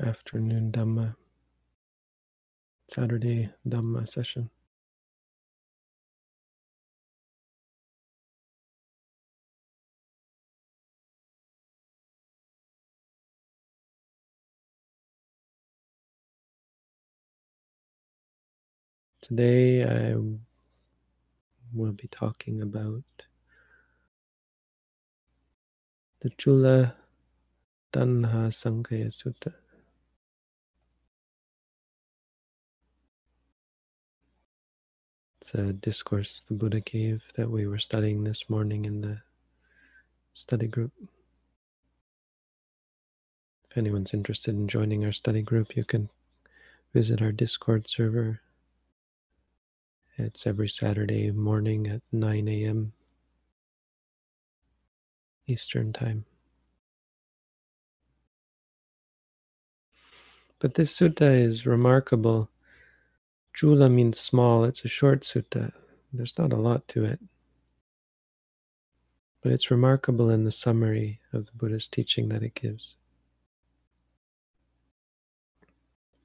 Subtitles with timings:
[0.00, 1.14] afternoon Dhamma,
[2.88, 4.48] Saturday Dhamma session.
[19.20, 20.14] Today I
[21.72, 23.04] will be talking about
[26.20, 26.96] the Chula
[27.92, 29.61] Tanha Sankhya Sutta.
[35.42, 39.20] It's a discourse the Buddha gave that we were studying this morning in the
[40.34, 40.92] study group.
[43.68, 46.08] If anyone's interested in joining our study group, you can
[46.94, 48.40] visit our Discord server.
[50.16, 52.92] It's every Saturday morning at 9 a.m.
[55.48, 56.24] Eastern Time.
[60.60, 62.48] But this sutta is remarkable.
[63.54, 65.72] Chula means small, it's a short sutta.
[66.12, 67.20] There's not a lot to it.
[69.42, 72.96] But it's remarkable in the summary of the Buddha's teaching that it gives.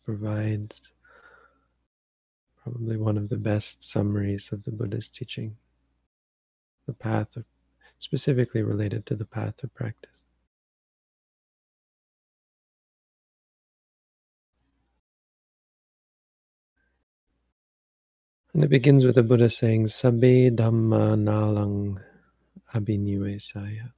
[0.08, 0.94] provides
[2.64, 5.53] probably one of the best summaries of the Buddha's teaching,
[6.86, 7.44] the path of,
[8.00, 10.17] specifically related to the path of practice.
[18.58, 22.02] And it begins with the Buddha saying, Sabbe Dhamma Nalang
[22.73, 23.91] Abhinivesaya.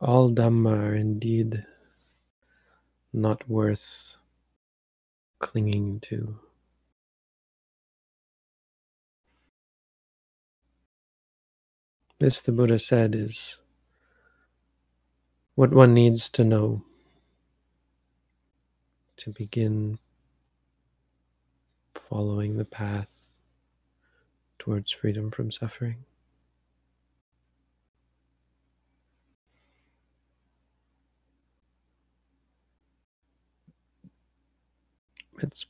[0.00, 1.66] All Dhamma are indeed
[3.12, 4.14] not worth
[5.40, 6.38] clinging to.
[12.20, 13.58] This, the Buddha said, is
[15.56, 16.82] what one needs to know
[19.16, 19.98] to begin
[21.94, 23.32] following the path
[24.58, 25.96] towards freedom from suffering.
[35.42, 35.64] It's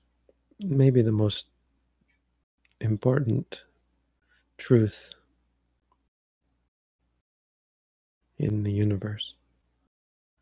[0.59, 1.47] maybe the most
[2.81, 3.63] important
[4.59, 5.13] truth
[8.39, 9.35] in the universe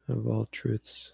[0.08, 1.12] of all truths.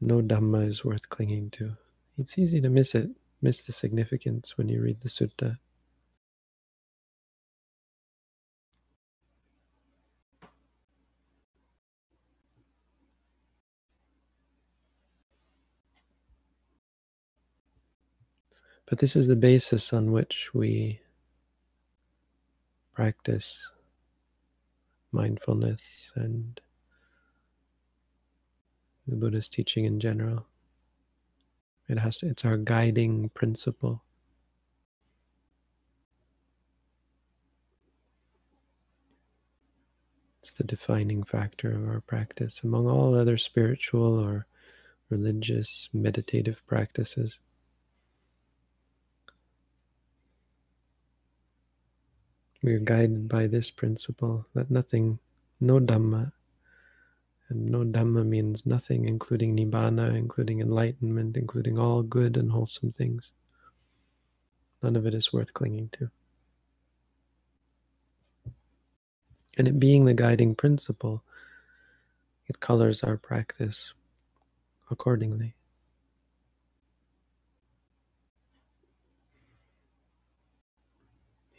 [0.00, 1.76] No Dhamma is worth clinging to.
[2.18, 5.58] It's easy to miss it, miss the significance when you read the sutta.
[18.86, 21.00] But this is the basis on which we
[22.92, 23.70] practice
[25.12, 26.60] mindfulness and
[29.06, 30.46] the Buddha's teaching in general.
[31.88, 34.02] It has it's our guiding principle.
[40.40, 44.46] It's the defining factor of our practice among all other spiritual or
[45.08, 47.38] religious meditative practices.
[52.62, 55.18] We are guided by this principle that nothing,
[55.60, 56.32] no Dhamma,
[57.48, 63.32] and no Dhamma means nothing, including Nibbana, including enlightenment, including all good and wholesome things.
[64.82, 66.10] None of it is worth clinging to.
[69.58, 71.22] And it being the guiding principle,
[72.46, 73.92] it colors our practice
[74.90, 75.54] accordingly.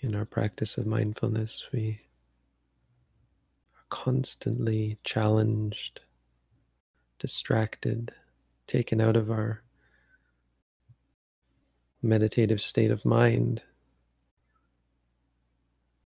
[0.04, 2.02] In our practice of mindfulness, we
[3.74, 6.02] are constantly challenged,
[7.20, 8.14] distracted,
[8.68, 9.64] taken out of our
[12.02, 13.62] meditative state of mind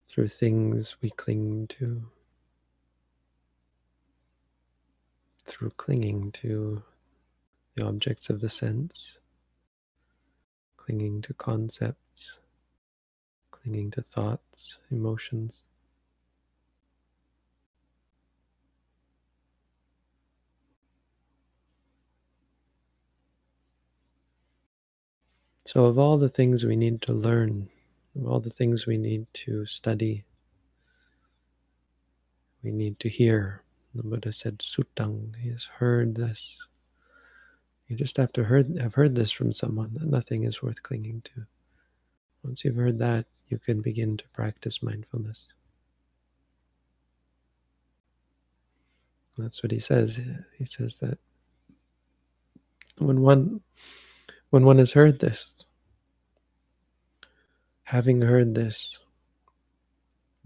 [0.08, 2.00] through things we cling to,
[5.46, 6.80] through clinging to
[7.74, 9.18] the objects of the sense,
[10.76, 12.39] clinging to concepts
[13.62, 15.62] clinging to thoughts, emotions.
[25.66, 27.68] So, of all the things we need to learn,
[28.16, 30.24] of all the things we need to study,
[32.62, 33.62] we need to hear.
[33.94, 36.66] The Buddha said, Sutang, he has heard this.
[37.88, 41.22] You just have to heard, have heard this from someone that nothing is worth clinging
[41.22, 41.46] to.
[42.42, 45.48] Once you've heard that, you can begin to practice mindfulness.
[49.36, 50.20] That's what he says.
[50.58, 51.18] He says that
[52.98, 53.60] when one
[54.50, 55.64] when one has heard this,
[57.84, 58.98] having heard this,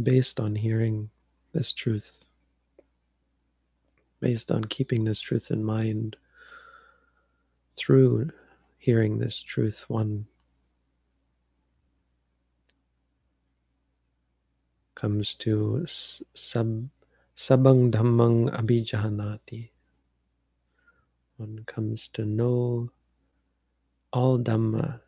[0.02, 1.11] based on hearing
[1.52, 2.25] this truth,
[4.20, 6.17] based on keeping this truth in mind,
[7.76, 8.31] through
[8.79, 10.26] hearing this truth, one
[14.94, 16.88] comes to sab,
[17.37, 19.70] sabang dhammang abhijanati.
[21.37, 22.91] One comes to know
[24.12, 25.00] all Dhamma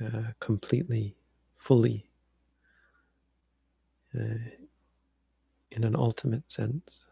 [0.00, 1.14] uh, completely,
[1.56, 2.08] fully,
[4.18, 4.48] uh,
[5.70, 7.03] in an ultimate sense.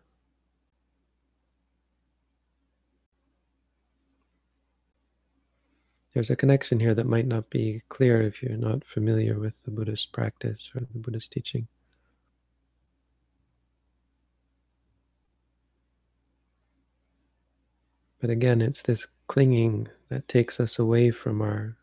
[6.14, 9.70] There's a connection here that might not be clear if you're not familiar with the
[9.70, 11.66] Buddhist practice or the Buddhist teaching.
[18.20, 21.76] But again, it's this clinging that takes us away from our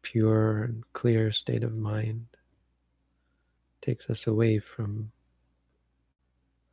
[0.00, 2.26] pure and clear state of mind,
[3.82, 5.12] takes us away from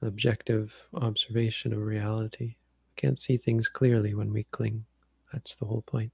[0.02, 2.56] objective observation of reality.
[2.56, 4.86] We can't see things clearly when we cling.
[5.32, 6.12] That's the whole point.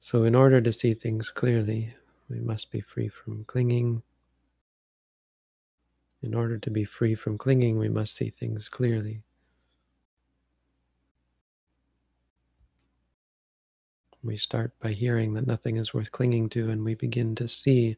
[0.00, 1.94] So, in order to see things clearly,
[2.28, 4.02] we must be free from clinging.
[6.22, 9.22] In order to be free from clinging, we must see things clearly.
[14.22, 17.96] We start by hearing that nothing is worth clinging to, and we begin to see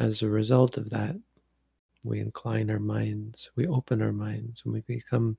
[0.00, 1.16] as a result of that
[2.04, 5.36] we incline our minds, we open our minds, and we become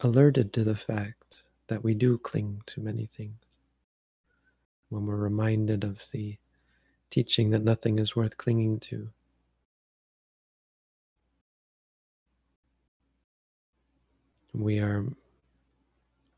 [0.00, 3.34] alerted to the fact that we do cling to many things.
[4.90, 6.36] When we're reminded of the
[7.10, 9.08] teaching that nothing is worth clinging to,
[14.52, 15.06] we are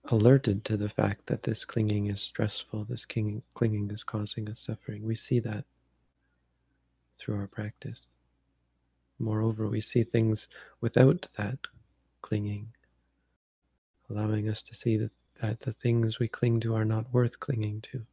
[0.05, 5.02] alerted to the fact that this clinging is stressful, this clinging is causing us suffering.
[5.02, 5.64] We see that
[7.19, 8.06] through our practice.
[9.19, 10.49] Moreover, we see things
[10.81, 11.58] without that
[12.20, 12.69] clinging,
[14.11, 17.81] allowing us to see that, that the things we cling to are not worth clinging
[17.93, 18.05] to.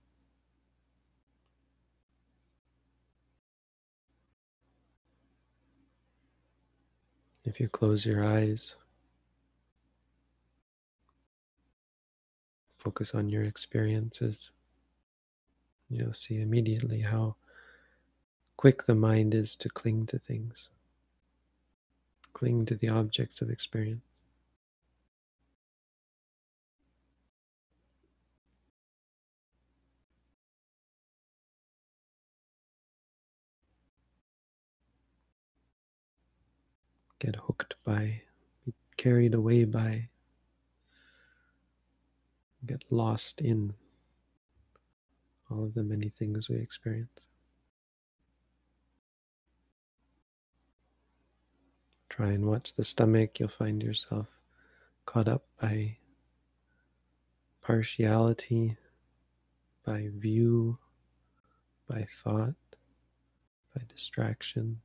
[7.43, 8.75] If you close your eyes,
[12.77, 14.51] focus on your experiences,
[15.89, 17.35] you'll see immediately how
[18.57, 20.69] quick the mind is to cling to things
[22.33, 24.03] cling to the objects of experience.
[37.19, 38.21] Get hooked by,
[38.65, 40.09] be carried away by,
[42.65, 43.73] get lost in
[45.51, 47.30] all of the many things we experience.
[52.21, 54.27] Try and watch the stomach, you'll find yourself
[55.07, 55.97] caught up by
[57.63, 58.77] partiality,
[59.83, 60.77] by view,
[61.89, 62.53] by thought,
[63.73, 64.81] by distraction.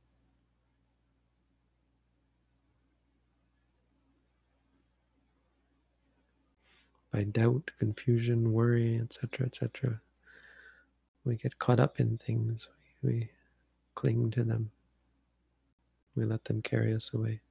[7.11, 10.01] By doubt, confusion, worry, etc., etc.
[11.23, 12.67] We get caught up in things,
[13.03, 13.29] we
[13.93, 14.71] cling to them.
[16.17, 17.41] We let them carry us away.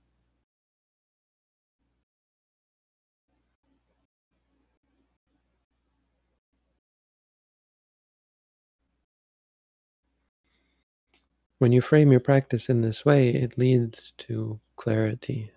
[11.58, 15.52] When you frame your practice in this way, it leads to clarity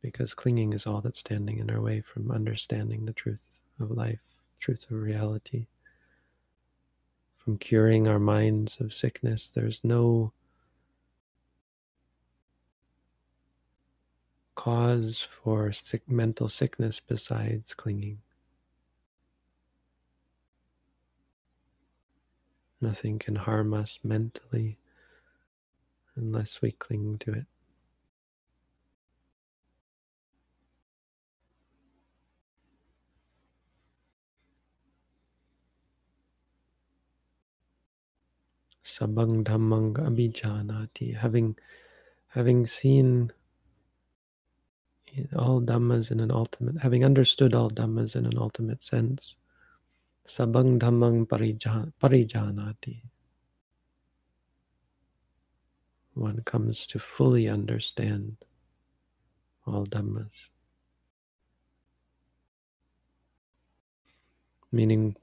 [0.00, 4.20] because clinging is all that's standing in our way from understanding the truth of life,
[4.60, 5.66] truth of reality.
[7.36, 10.32] From curing our minds of sickness, there's no
[14.68, 18.18] cause for sick, mental sickness besides clinging.
[22.78, 24.76] Nothing can harm us mentally
[26.16, 27.46] unless we cling to it.
[38.84, 41.56] Sabang dhammang abhijanati, having
[42.28, 43.32] having seen
[45.36, 49.36] all dhammas in an ultimate, having understood all dhammas in an ultimate sense,
[50.26, 53.02] sabang dhammang parijanati.
[56.14, 58.36] One comes to fully understand
[59.66, 60.48] all dhammas.
[64.72, 65.16] Meaning,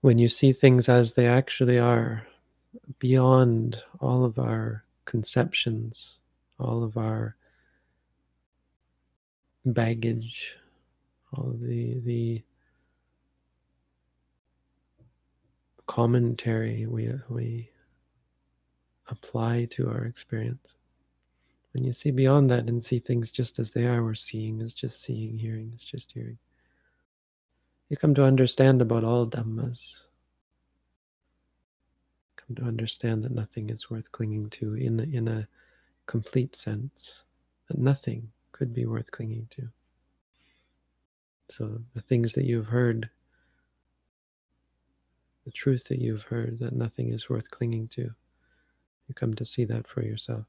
[0.00, 2.26] when you see things as they actually are,
[2.98, 6.18] beyond all of our conceptions,
[6.58, 7.36] all of our
[9.64, 10.56] baggage,
[11.32, 12.42] all of the the
[15.86, 17.70] commentary we we
[19.08, 20.74] apply to our experience.
[21.72, 24.72] When you see beyond that and see things just as they are, where seeing is
[24.72, 26.38] just seeing, hearing is just hearing.
[27.88, 30.04] You come to understand about all dhammas.
[32.36, 35.48] Come to understand that nothing is worth clinging to in in a
[36.08, 37.22] complete sense.
[37.68, 39.68] That nothing could be worth clinging to.
[41.50, 43.08] So the things that you've heard,
[45.44, 49.64] the truth that you've heard, that nothing is worth clinging to, you come to see
[49.66, 50.44] that for yourself.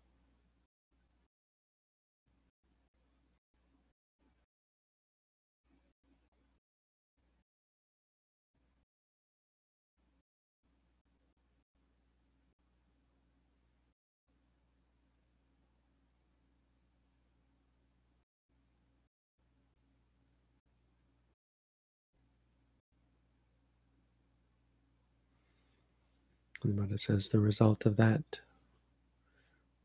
[26.69, 28.41] And Buddha says the result of that,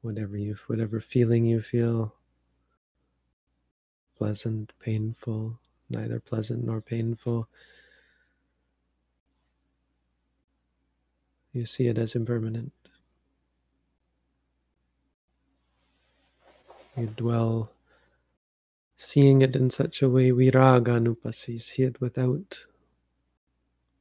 [0.03, 2.15] whatever you, whatever feeling you feel,
[4.19, 7.49] pleasant, painful, neither pleasant nor painful,
[11.55, 12.73] you see it as impermanent.
[16.99, 17.71] You dwell
[18.99, 22.59] seeing it in such a way, viraga nupasi, see it without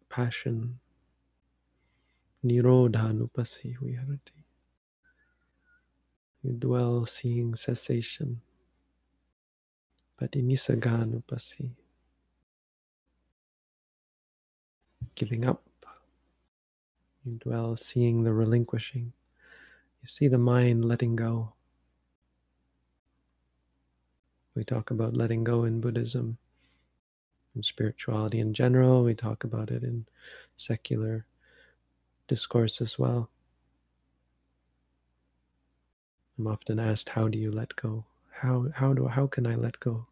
[0.10, 0.80] passion,
[2.44, 4.44] Nirodhanupasi viharati.
[6.44, 8.42] You dwell seeing cessation.
[10.22, 11.70] Patinisaganupasi.
[15.16, 15.64] Giving up.
[17.24, 19.14] You dwell seeing the relinquishing.
[20.02, 21.54] You see the mind letting go.
[24.56, 26.38] We talk about letting go in Buddhism,
[27.56, 29.04] in spirituality in general.
[29.04, 30.06] We talk about it in
[30.58, 31.26] secular
[32.28, 33.30] discourse as well.
[36.38, 38.06] I'm often asked, how do you let go?
[38.32, 40.08] How how do how can I let go?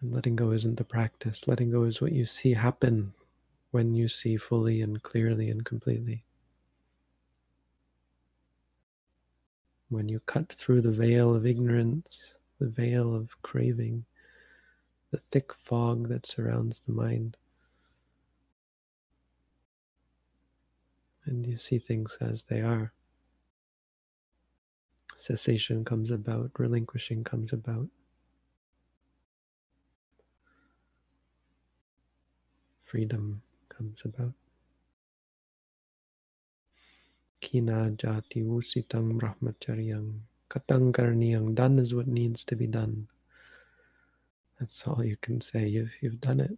[0.00, 1.46] And letting go isn't the practice.
[1.46, 3.12] Letting go is what you see happen
[3.70, 6.24] when you see fully and clearly and completely.
[9.88, 14.04] When you cut through the veil of ignorance, the veil of craving,
[15.10, 17.36] the thick fog that surrounds the mind.
[21.26, 22.92] And you see things as they are.
[25.16, 27.86] Cessation comes about, relinquishing comes about.
[32.84, 34.32] Freedom comes about.
[37.40, 41.54] Kina jati usitang brahmacharyang katang karniyang.
[41.54, 43.06] Done is what needs to be done.
[44.60, 45.66] That's all you can say.
[45.66, 46.56] You've, you've done it.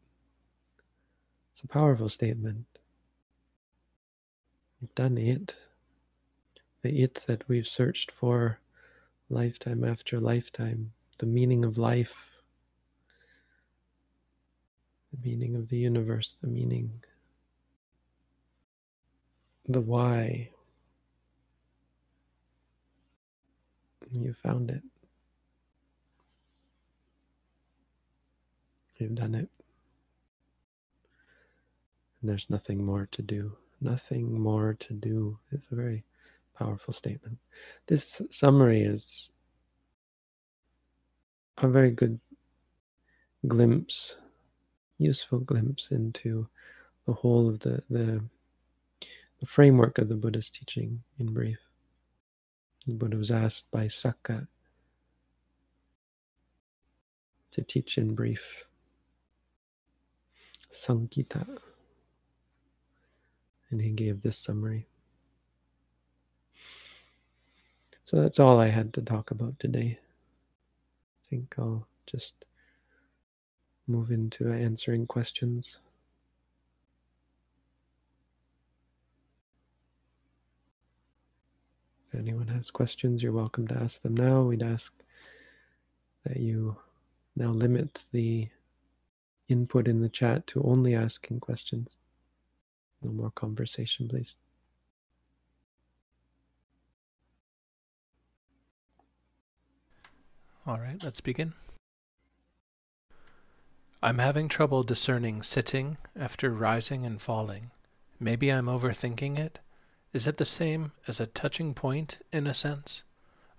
[1.53, 2.67] It's a powerful statement.
[4.85, 5.57] We've done it.
[6.83, 8.61] The it that we've searched for
[9.31, 12.43] lifetime after lifetime, the meaning of life,
[15.11, 17.03] the meaning of the universe, the meaning,
[19.67, 20.51] the why.
[24.13, 24.83] You found it.
[28.99, 29.49] You've done it.
[32.21, 35.39] And there's nothing more to do nothing more to do.
[35.53, 36.05] It's a very
[36.59, 37.39] powerful statement.
[37.87, 39.31] This summary is
[41.59, 42.19] a very good
[43.47, 44.17] glimpse,
[44.99, 46.49] useful glimpse into
[47.07, 48.23] the whole of the, the,
[49.41, 51.59] the framework of the Buddha's teaching in brief.
[52.87, 54.47] The Buddha was asked by Sakka
[57.53, 58.65] to teach in brief
[60.73, 61.47] Sankita
[63.75, 64.87] and he gave this summary.
[68.05, 69.99] So that's all I had to talk about today.
[69.99, 72.45] I think I'll just
[73.89, 75.81] move into answering questions.
[82.13, 84.43] If anyone has questions, you're welcome to ask them now.
[84.43, 84.93] We'd ask
[86.25, 86.77] that you
[87.35, 88.49] now limit the
[89.49, 91.97] input in the chat to only asking questions.
[93.05, 94.35] No more conversation, please.
[100.67, 101.53] All right, let's begin.
[104.03, 107.71] I'm having trouble discerning sitting after rising and falling.
[108.19, 109.59] Maybe I'm overthinking it.
[110.15, 113.05] Is it the same as a touching point in a sense?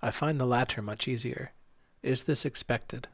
[0.02, 1.52] I find the latter much easier.
[2.02, 3.08] Is this expected?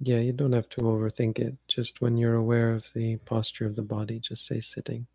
[0.00, 1.56] Yeah, you don't have to overthink it.
[1.68, 5.06] Just when you're aware of the posture of the body, just say sitting.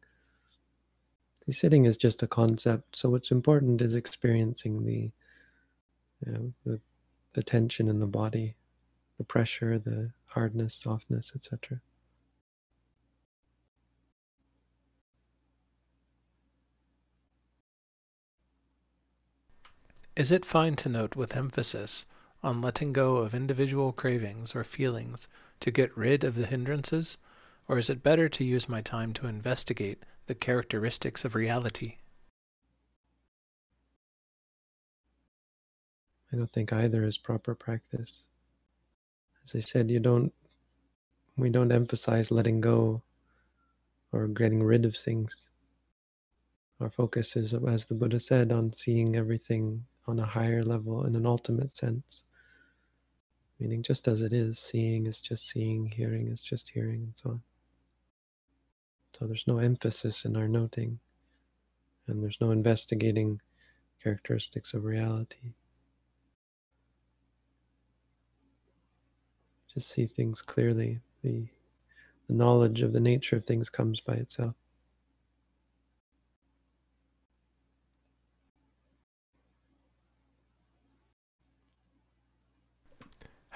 [1.47, 5.11] The sitting is just a concept, so what's important is experiencing the
[6.25, 6.79] you know, the,
[7.33, 8.55] the tension in the body,
[9.17, 11.79] the pressure, the hardness, softness, etc.
[20.15, 22.05] Is it fine to note with emphasis
[22.43, 25.27] on letting go of individual cravings or feelings
[25.59, 27.17] to get rid of the hindrances,
[27.67, 31.97] or is it better to use my time to investigate the characteristics of reality?
[36.33, 38.23] I don't think either is proper practice.
[39.43, 40.33] As I said, you don't
[41.37, 43.01] we don't emphasize letting go
[44.11, 45.43] or getting rid of things.
[46.79, 51.15] Our focus is, as the Buddha said, on seeing everything on a higher level in
[51.15, 52.23] an ultimate sense.
[53.61, 57.29] Meaning, just as it is, seeing is just seeing, hearing is just hearing, and so
[57.29, 57.41] on.
[59.17, 60.97] So there's no emphasis in our noting,
[62.07, 63.39] and there's no investigating
[64.01, 65.53] characteristics of reality.
[69.73, 70.99] just see things clearly.
[71.23, 71.45] The,
[72.27, 74.55] the knowledge of the nature of things comes by itself.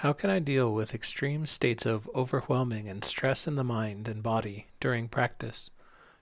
[0.05, 4.21] How can I deal with extreme states of overwhelming and stress in the mind and
[4.21, 5.71] body during practice?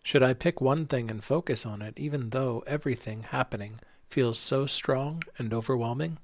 [0.01, 4.67] Should I pick one thing and focus on it even though everything happening feels so
[4.67, 6.17] strong and overwhelming?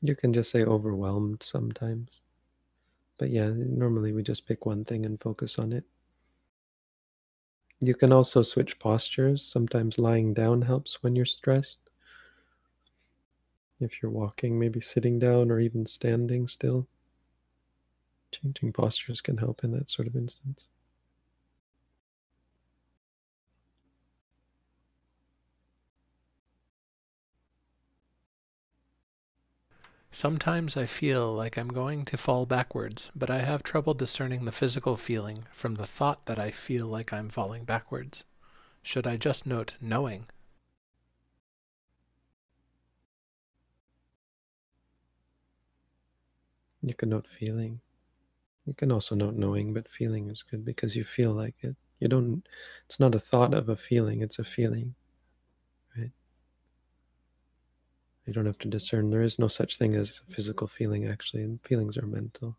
[0.00, 2.18] You can just say overwhelmed sometimes.
[3.18, 5.84] But yeah, normally we just pick one thing and focus on it.
[7.78, 9.44] You can also switch postures.
[9.44, 11.85] Sometimes lying down helps when you're stressed.
[13.80, 16.86] If you're walking, maybe sitting down or even standing still.
[18.32, 20.66] Changing postures can help in that sort of instance.
[30.10, 34.52] Sometimes I feel like I'm going to fall backwards, but I have trouble discerning the
[34.52, 38.24] physical feeling from the thought that I feel like I'm falling backwards.
[38.82, 40.24] Should I just note knowing?
[46.86, 47.80] You can note feeling.
[48.64, 51.74] You can also note knowing, but feeling is good because you feel like it.
[51.98, 52.46] You don't,
[52.86, 54.94] it's not a thought of a feeling, it's a feeling.
[55.96, 56.12] Right?
[58.24, 59.10] You don't have to discern.
[59.10, 62.56] There is no such thing as physical feeling, actually, and feelings are mental.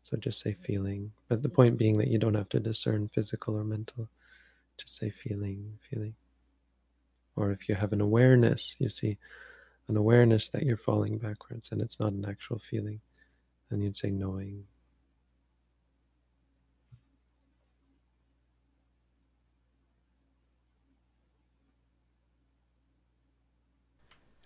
[0.00, 1.12] So just say feeling.
[1.28, 4.08] But the point being that you don't have to discern physical or mental.
[4.78, 6.14] Just say feeling, feeling.
[7.36, 9.18] Or if you have an awareness, you see
[9.88, 13.00] an awareness that you're falling backwards and it's not an actual feeling,
[13.70, 14.64] then you'd say knowing,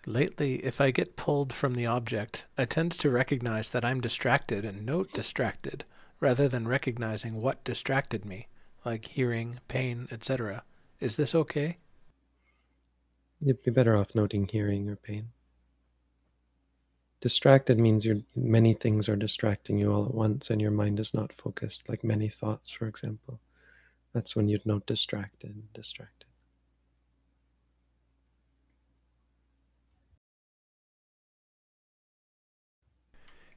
[0.05, 4.65] Lately, if I get pulled from the object, I tend to recognize that I'm distracted
[4.65, 5.85] and note distracted,
[6.19, 8.47] rather than recognizing what distracted me,
[8.83, 10.63] like hearing, pain, etc.
[10.99, 11.77] Is this okay?
[13.45, 15.27] You'd be better off noting hearing or pain.
[17.19, 21.13] Distracted means you many things are distracting you all at once and your mind is
[21.13, 23.41] not focused, like many thoughts, for example.
[24.13, 26.27] That's when you'd note distracted, distracted.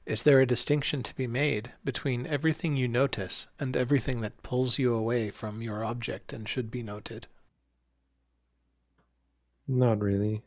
[0.05, 4.81] Is there a distinction to be made between everything you notice and everything that pulls
[4.81, 7.29] you away from your object and should be noted?
[9.69, 10.43] Not really.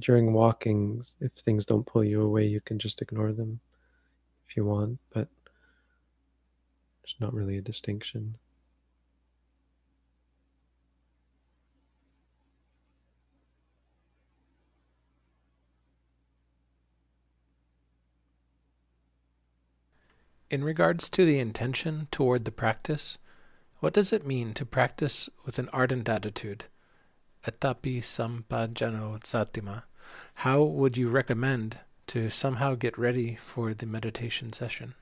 [0.00, 3.60] During walking, if things don't pull you away, you can just ignore them
[4.48, 5.28] if you want, but
[7.02, 8.36] there's not really a distinction.
[20.50, 23.18] In regards to the intention toward the practice,
[23.82, 26.66] What does it mean to practice with an ardent attitude?
[27.44, 29.82] Atapi sampajano satima.
[30.34, 34.94] How would you recommend to somehow get ready for the meditation session?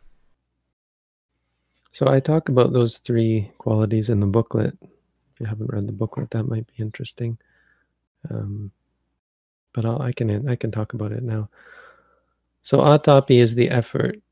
[1.93, 4.79] So I talk about those three qualities in the booklet.
[4.81, 7.37] If you haven't read the booklet, that might be interesting.
[8.31, 8.71] Um,
[9.75, 11.51] but I'll, I can I can talk about it now.
[12.63, 14.23] So atapi is the effort,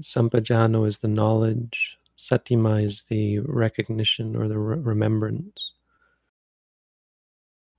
[0.00, 5.72] sampajano is the knowledge, satima is the recognition or the re- remembrance.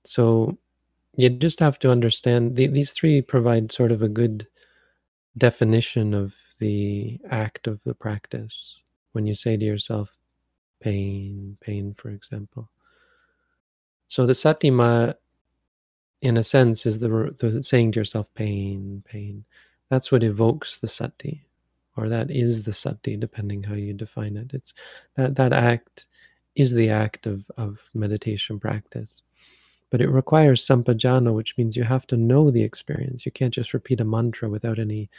[0.04, 0.56] So
[1.16, 4.46] you just have to understand the, these three provide sort of a good
[5.36, 8.76] definition of the act of the practice.
[9.12, 10.10] When you say to yourself,
[10.80, 12.70] pain, pain, for example.
[14.06, 15.14] So the satima,
[16.22, 19.44] in a sense, is the, the saying to yourself, pain, pain.
[19.90, 21.44] That's what evokes the sati,
[21.96, 24.52] or that is the sati, depending how you define it.
[24.54, 24.74] It's
[25.16, 26.06] that that act
[26.54, 29.22] is the act of, of meditation practice.
[29.90, 33.26] But it requires sampajana, which means you have to know the experience.
[33.26, 35.10] You can't just repeat a mantra without any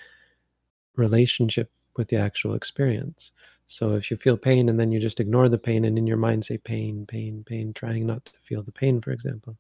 [0.96, 3.32] relationship with the actual experience.
[3.68, 6.18] So if you feel pain and then you just ignore the pain and in your
[6.18, 9.58] mind say pain, pain, pain, trying not to feel the pain, for example,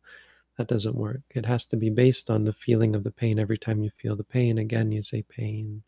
[0.57, 1.21] that doesn't work.
[1.31, 3.39] It has to be based on the feeling of the pain.
[3.39, 5.81] Every time you feel the pain, again, you say pain.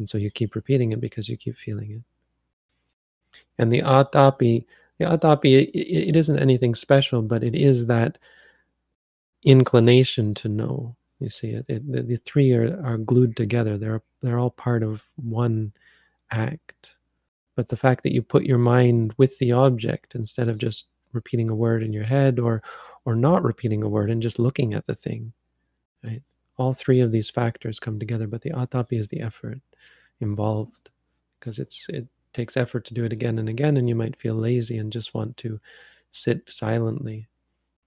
[0.00, 2.02] And so you keep repeating it because you keep feeling it.
[3.58, 4.64] And the atapi,
[4.98, 8.16] the atapi, it, it isn't anything special, but it is that
[9.44, 10.96] inclination to know.
[11.20, 13.76] You see, it, it the, the, three are, are glued together.
[13.76, 15.70] They're they're all part of one
[16.30, 16.96] act.
[17.54, 21.50] But the fact that you put your mind with the object instead of just repeating
[21.50, 22.62] a word in your head or
[23.04, 25.34] or not repeating a word and just looking at the thing,
[26.02, 26.22] right?
[26.56, 29.60] All three of these factors come together, but the atapi is the effort
[30.20, 30.90] involved
[31.38, 34.34] because it's it takes effort to do it again and again, and you might feel
[34.34, 35.58] lazy and just want to
[36.12, 37.26] sit silently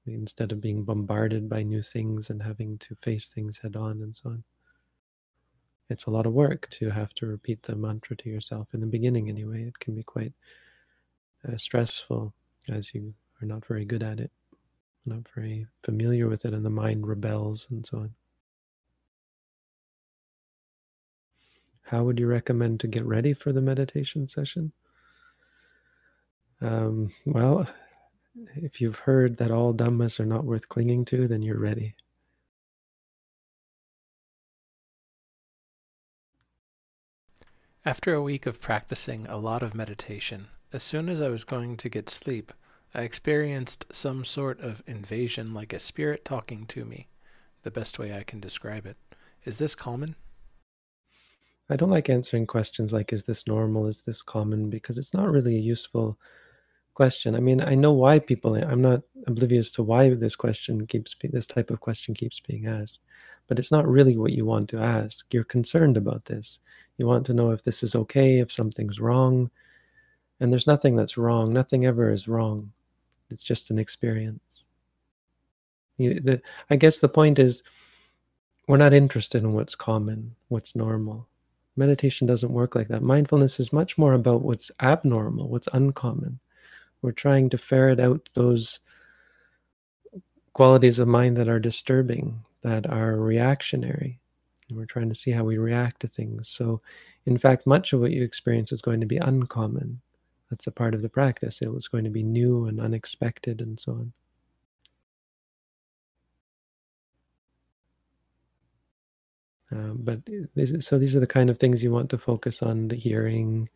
[0.06, 4.16] instead of being bombarded by new things and having to face things head on and
[4.16, 4.44] so on.
[5.90, 8.88] It's a lot of work to have to repeat the mantra to yourself in the
[8.88, 9.64] beginning, anyway.
[9.64, 10.34] It can be quite
[11.48, 12.34] uh, stressful
[12.70, 14.32] as you are not very good at it,
[15.06, 18.16] not very familiar with it, and the mind rebels and so on.
[21.94, 24.72] How would you recommend to get ready for the meditation session?
[26.60, 27.68] Um, well,
[28.56, 31.94] if you've heard that all dhammas are not worth clinging to, then you're ready.
[37.86, 41.78] After a week of practicing a lot of meditation, as soon as I was going
[41.78, 42.52] to get sleep,
[42.96, 47.10] I experienced some sort of invasion like a spirit talking to me,
[47.62, 48.98] the best way I can describe it.
[49.46, 50.16] Is this common?
[51.74, 53.88] I don't like answering questions like, is this normal?
[53.88, 54.70] Is this common?
[54.70, 56.20] Because it's not really a useful
[56.94, 57.36] question.
[57.36, 61.48] I mean, I know why people, I'm not oblivious to why this question keeps, this
[61.48, 63.00] type of question keeps being asked,
[63.48, 65.26] but it's not really what you want to ask.
[65.34, 66.60] You're concerned about this.
[66.98, 69.50] You want to know if this is okay, if something's wrong.
[70.40, 71.52] And there's nothing that's wrong.
[71.52, 72.72] Nothing ever is wrong.
[73.32, 74.64] It's just an experience.
[75.98, 77.64] You, the, I guess the point is,
[78.68, 81.28] we're not interested in what's common, what's normal.
[81.76, 83.02] Meditation doesn't work like that.
[83.02, 86.40] Mindfulness is much more about what's abnormal, what's uncommon.
[87.02, 88.80] We're trying to ferret out those
[90.54, 94.20] qualities of mind that are disturbing, that are reactionary.
[94.70, 96.48] And we're trying to see how we react to things.
[96.48, 96.82] So,
[97.26, 100.00] in fact, much of what you experience is going to be uncommon.
[100.50, 101.62] That's a part of the practice.
[101.62, 104.14] It was going to be new and unexpected and so on.
[109.74, 110.20] Uh, but
[110.56, 113.68] is, so these are the kind of things you want to focus on the hearing,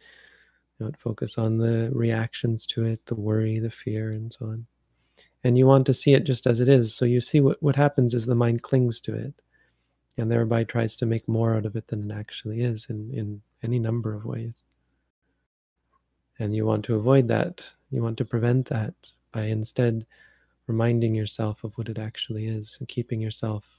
[0.80, 4.66] you know, focus on the reactions to it, the worry, the fear, and so on.
[5.44, 6.94] And you want to see it just as it is.
[6.94, 9.34] So you see what, what happens is the mind clings to it
[10.18, 13.42] and thereby tries to make more out of it than it actually is in, in
[13.64, 14.54] any number of ways.
[16.40, 17.64] And you want to avoid that.
[17.90, 18.94] You want to prevent that
[19.32, 20.06] by instead
[20.68, 23.77] reminding yourself of what it actually is and keeping yourself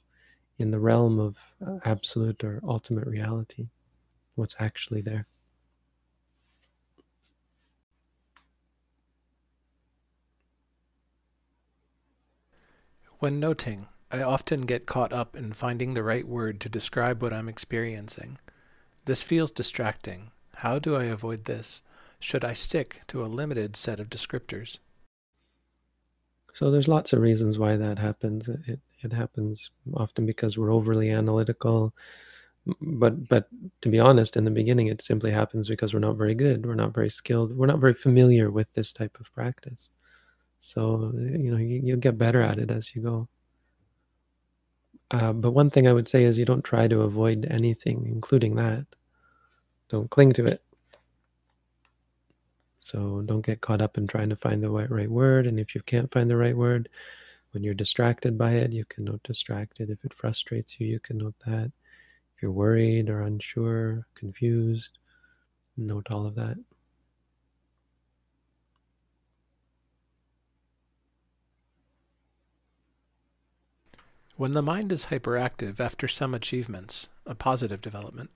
[0.59, 3.69] in the realm of uh, absolute or ultimate reality,
[4.35, 5.27] what's actually there.
[13.21, 17.33] When noting, I often get caught up in finding the right word to describe what
[17.33, 18.39] I'm experiencing.
[19.05, 20.31] This feels distracting.
[20.57, 21.83] How do I avoid this?
[22.21, 24.79] Should I stick to a limited set of descriptors?
[26.53, 28.49] So there's lots of reasons why that happens.
[28.49, 31.95] It, it happens often because we're overly analytical.
[32.83, 33.49] but but
[33.83, 36.67] to be honest, in the beginning, it simply happens because we're not very good.
[36.67, 37.57] We're not very skilled.
[37.57, 39.89] We're not very familiar with this type of practice.
[40.61, 43.29] So you know you, you'll get better at it as you go.
[45.11, 48.57] Uh, but one thing I would say is you don't try to avoid anything, including
[48.57, 48.87] that.
[49.89, 50.63] Don't cling to it.
[52.81, 55.47] So don't get caught up in trying to find the right, right word.
[55.47, 56.89] And if you can't find the right word,
[57.53, 59.91] when you're distracted by it, you can note distracted.
[59.91, 61.73] If it frustrates you, you can note that.
[62.37, 64.99] If you're worried or unsure, confused,
[65.77, 66.57] note all of that.
[74.37, 78.31] When the mind is hyperactive after some achievements, a positive development,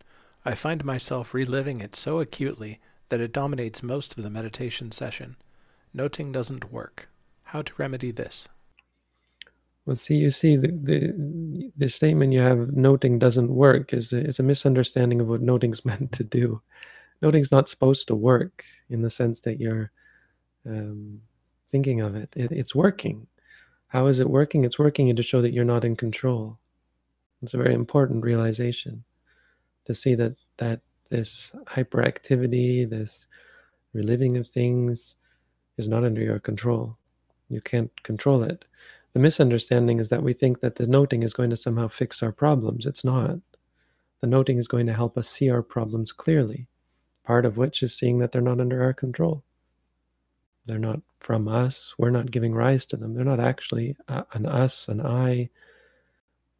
[0.44, 5.36] I find myself reliving it so acutely that it dominates most of the meditation session.
[5.94, 7.08] Noting doesn't work.
[7.44, 8.48] How to remedy this?
[9.84, 14.18] Well, see, you see, the, the the statement you have, noting doesn't work, is a,
[14.18, 16.62] is a misunderstanding of what noting's meant to do.
[17.20, 19.90] Noting's not supposed to work in the sense that you're
[20.66, 21.20] um,
[21.68, 22.32] thinking of it.
[22.36, 22.52] it.
[22.52, 23.26] It's working.
[23.88, 24.64] How is it working?
[24.64, 26.58] It's working to show that you're not in control.
[27.42, 29.04] It's a very important realization
[29.86, 33.26] to see that that this hyperactivity, this
[33.92, 35.16] reliving of things
[35.76, 36.96] is not under your control.
[37.48, 38.64] You can't control it.
[39.12, 42.32] The misunderstanding is that we think that the noting is going to somehow fix our
[42.32, 42.86] problems.
[42.86, 43.38] It's not.
[44.20, 46.66] The noting is going to help us see our problems clearly,
[47.24, 49.42] part of which is seeing that they're not under our control.
[50.64, 51.94] They're not from us.
[51.98, 53.14] We're not giving rise to them.
[53.14, 55.50] They're not actually uh, an us, an I.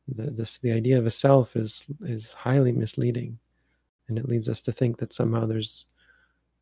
[0.09, 3.39] The, this, the idea of a self is, is highly misleading.
[4.09, 5.87] And it leads us to think that somehow there's,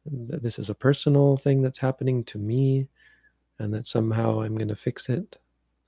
[0.04, 2.86] this is a personal thing that's happening to me,
[3.58, 5.38] and that somehow I'm going to fix it,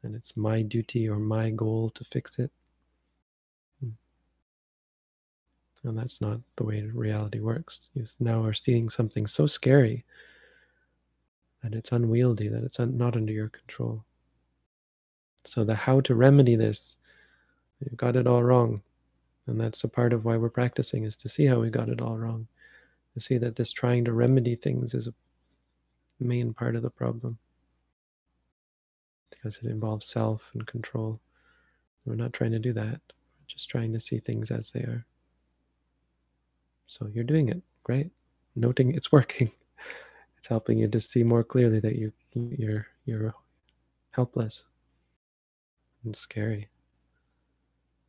[0.03, 2.51] and it's my duty or my goal to fix it.
[3.81, 3.91] Hmm.
[5.85, 7.89] And that's not the way reality works.
[7.95, 10.05] You now are seeing something so scary
[11.63, 14.05] that it's unwieldy, that it's not under your control.
[15.45, 16.97] So, the how to remedy this,
[17.81, 18.83] you've got it all wrong.
[19.47, 22.01] And that's a part of why we're practicing, is to see how we got it
[22.01, 22.47] all wrong.
[23.15, 25.15] To see that this trying to remedy things is a
[26.21, 27.39] main part of the problem.
[29.33, 31.21] Because it involves self and control.
[32.05, 33.01] We're not trying to do that.
[33.13, 35.05] We're just trying to see things as they are.
[36.87, 37.63] So you're doing it.
[37.85, 38.11] Great.
[38.55, 39.51] Noting it's working
[40.43, 43.33] it's helping you to see more clearly that you you're you're
[44.11, 44.65] helpless
[46.05, 46.69] and scary.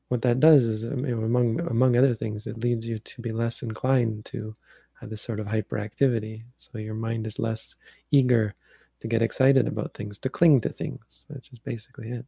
[0.07, 3.61] What that does is, um, among among other things, it leads you to be less
[3.61, 4.55] inclined to
[4.99, 6.43] have this sort of hyperactivity.
[6.57, 7.75] So your mind is less
[8.11, 8.55] eager
[9.03, 11.25] to get excited about things, to cling to things.
[11.29, 12.25] That's just basically it.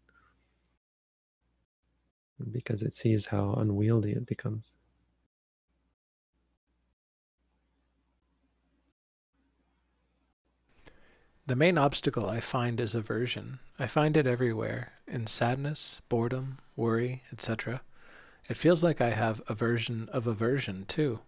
[2.51, 4.73] Because it sees how unwieldy it becomes.
[11.47, 13.59] The main obstacle I find is aversion.
[13.79, 17.83] I find it everywhere in sadness, boredom, worry, etc.
[18.49, 21.21] It feels like I have aversion of aversion, too.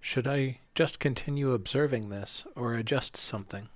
[0.00, 3.68] Should I just continue observing this or adjust something?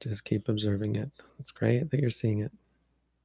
[0.00, 1.10] Just keep observing it.
[1.40, 2.52] It's great that you're seeing it.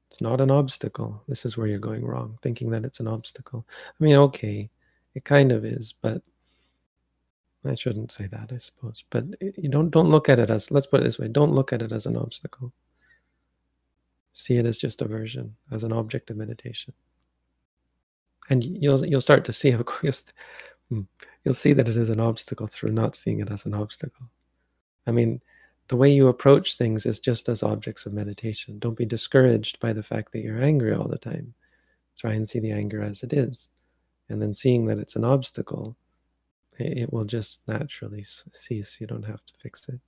[0.09, 1.23] It's not an obstacle.
[1.27, 3.65] This is where you're going wrong, thinking that it's an obstacle.
[3.69, 4.69] I mean, okay,
[5.15, 6.21] it kind of is, but
[7.65, 9.03] I shouldn't say that, I suppose.
[9.09, 11.73] But you don't don't look at it as let's put it this way, don't look
[11.73, 12.71] at it as an obstacle.
[14.33, 16.93] See it as just a version, as an object of meditation.
[18.49, 20.25] And you'll you'll start to see, of course,
[20.89, 21.01] hmm,
[21.43, 24.27] you'll see that it is an obstacle through not seeing it as an obstacle.
[25.07, 25.41] I mean,
[25.87, 28.79] the way you approach things is just as objects of meditation.
[28.79, 31.53] Don't be discouraged by the fact that you're angry all the time.
[32.17, 33.69] Try and see the anger as it is.
[34.29, 35.97] And then seeing that it's an obstacle
[36.79, 38.97] it will just naturally cease.
[38.99, 39.99] You don't have to fix it.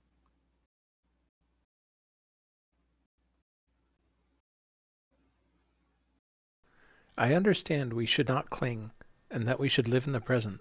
[7.18, 8.90] I understand we should not cling
[9.30, 10.60] and that we should live in the present.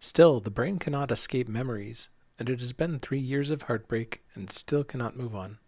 [0.00, 4.50] Still, the brain cannot escape memories, and it has been three years of heartbreak and
[4.50, 5.58] still cannot move on.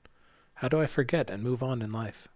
[0.55, 2.29] How do I forget and move on in life?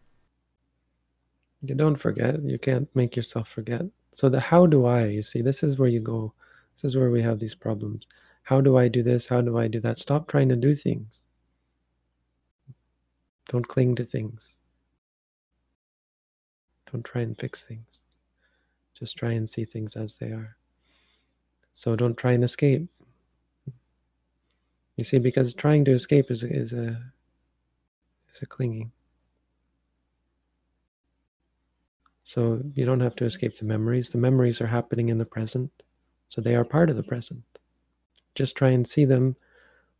[1.62, 2.42] You don't forget.
[2.42, 3.82] You can't make yourself forget.
[4.12, 6.32] So, the how do I, you see, this is where you go
[6.80, 8.06] this is where we have these problems.
[8.42, 9.26] How do I do this?
[9.26, 9.98] How do I do that?
[9.98, 11.24] Stop trying to do things.
[13.50, 14.56] Don't cling to things.
[16.90, 18.00] Don't try and fix things.
[18.98, 20.56] Just try and see things as they are.
[21.74, 22.88] So don't try and escape.
[25.00, 27.00] You see, because trying to escape is, is a
[28.30, 28.92] is a clinging.
[32.24, 34.10] So you don't have to escape the memories.
[34.10, 35.70] The memories are happening in the present,
[36.28, 37.42] so they are part of the present.
[38.34, 39.36] Just try and see them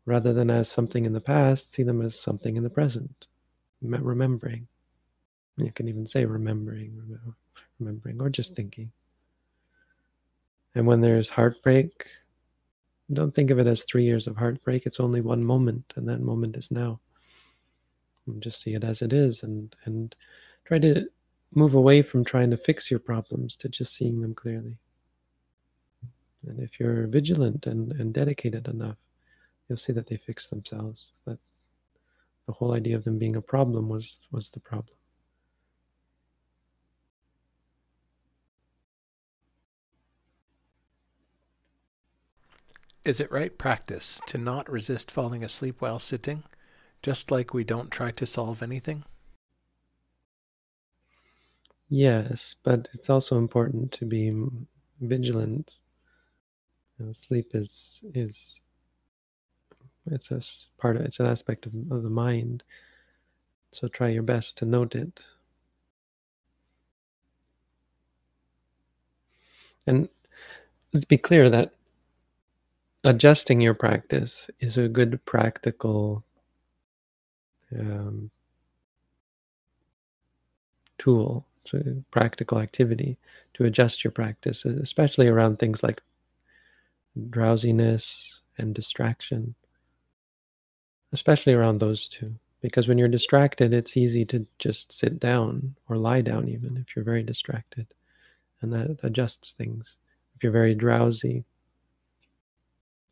[0.05, 3.25] rather than as something in the past, see them as something in the present,
[3.81, 4.67] remembering.
[5.57, 7.17] You can even say remembering,
[7.79, 8.91] remembering, or just thinking.
[10.75, 12.05] And when there's heartbreak,
[13.13, 14.85] don't think of it as three years of heartbreak.
[14.85, 16.99] It's only one moment, and that moment is now.
[18.27, 20.15] And just see it as it is, and and
[20.65, 21.07] try to
[21.53, 24.77] move away from trying to fix your problems to just seeing them clearly.
[26.47, 28.97] And if you're vigilant and, and dedicated enough,
[29.67, 31.11] you'll see that they fix themselves.
[31.25, 31.37] That
[32.47, 34.95] the whole idea of them being a problem was was the problem.
[43.03, 46.43] Is it right practice to not resist falling asleep while sitting,
[47.01, 49.05] just like we don't try to solve anything?
[51.89, 54.31] Yes, but it's also important to be
[55.01, 55.79] vigilant.
[56.99, 58.61] You know, sleep is is
[60.05, 60.41] it's a
[60.79, 62.63] part of it's an aspect of, of the mind.
[63.71, 65.25] So try your best to note it.
[69.87, 70.07] And
[70.93, 71.73] let's be clear that
[73.03, 76.23] adjusting your practice is a good practical
[77.77, 78.29] um,
[80.97, 83.17] tool, it's a practical activity
[83.53, 86.01] to adjust your practice, especially around things like
[87.29, 89.55] drowsiness and distraction,
[91.11, 92.33] especially around those two.
[92.61, 96.95] Because when you're distracted, it's easy to just sit down or lie down, even if
[96.95, 97.87] you're very distracted,
[98.61, 99.95] and that adjusts things.
[100.35, 101.43] If you're very drowsy,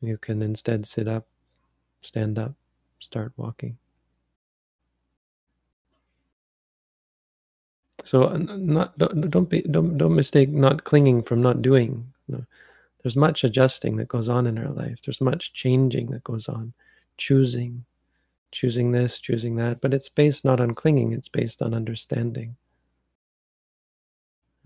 [0.02, 1.28] you can instead sit up,
[2.02, 2.54] stand up,
[3.00, 3.78] start walking.
[8.06, 12.12] So uh, not don't, don't be don't don't mistake not clinging from not doing.
[13.04, 15.00] There's much adjusting that goes on in our life.
[15.06, 16.74] There's much changing that goes on,
[17.18, 17.86] choosing,
[18.52, 19.80] choosing this, choosing that.
[19.80, 21.14] But it's based not on clinging.
[21.14, 22.56] It's based on understanding.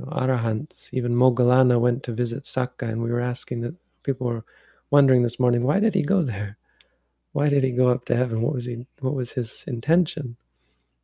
[0.02, 4.44] Arahants, even Moggallana went to visit Sakka, and we were asking that people were
[4.94, 6.56] wondering this morning, why did he go there?
[7.32, 8.44] Why did he go up to heaven?
[8.44, 8.86] What was he?
[9.00, 10.38] What was his intention?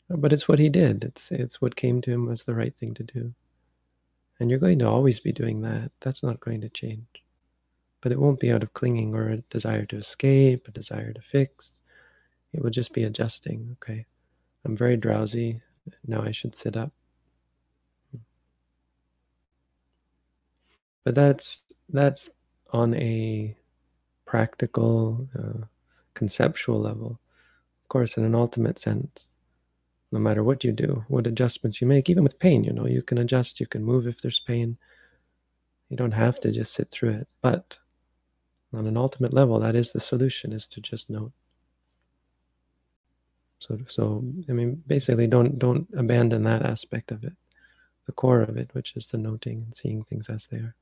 [0.09, 1.03] But it's what he did.
[1.03, 3.33] It's it's what came to him was the right thing to do.
[4.39, 5.91] And you're going to always be doing that.
[6.01, 7.23] That's not going to change.
[8.01, 11.21] But it won't be out of clinging or a desire to escape, a desire to
[11.21, 11.81] fix.
[12.53, 13.75] It will just be adjusting.
[13.81, 14.05] Okay,
[14.65, 15.61] I'm very drowsy.
[16.05, 16.91] Now I should sit up.
[21.03, 22.29] But that's that's
[22.71, 23.55] on a
[24.29, 25.65] practical, uh,
[26.13, 27.19] conceptual level.
[27.83, 29.29] Of course, in an ultimate sense,
[30.11, 33.01] no matter what you do, what adjustments you make, even with pain, you know, you
[33.01, 34.77] can adjust, you can move if there's pain.
[35.89, 37.27] You don't have to just sit through it.
[37.41, 37.79] But
[38.71, 41.31] on an ultimate level, that is the solution, is to just note.
[43.57, 47.33] So, so I mean, basically, don't don't abandon that aspect of it,
[48.05, 50.75] the core of it, which is the noting and seeing things as they are.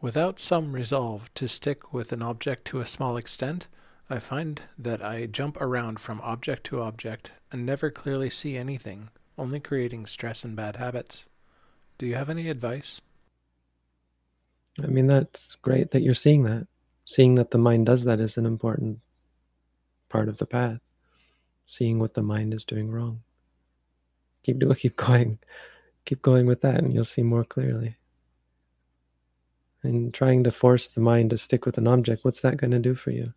[0.00, 3.66] Without some resolve to stick with an object to a small extent,
[4.08, 9.08] I find that I jump around from object to object and never clearly see anything,
[9.36, 11.26] only creating stress and bad habits.
[11.98, 13.00] Do you have any advice?
[14.80, 16.68] I mean, that's great that you're seeing that.
[17.04, 19.00] Seeing that the mind does that is an important
[20.08, 20.78] part of the path.
[21.66, 23.22] Seeing what the mind is doing wrong.
[24.44, 25.40] Keep doing, keep going,
[26.04, 27.96] keep going with that, and you'll see more clearly
[29.82, 32.78] and trying to force the mind to stick with an object what's that going to
[32.78, 33.32] do for you?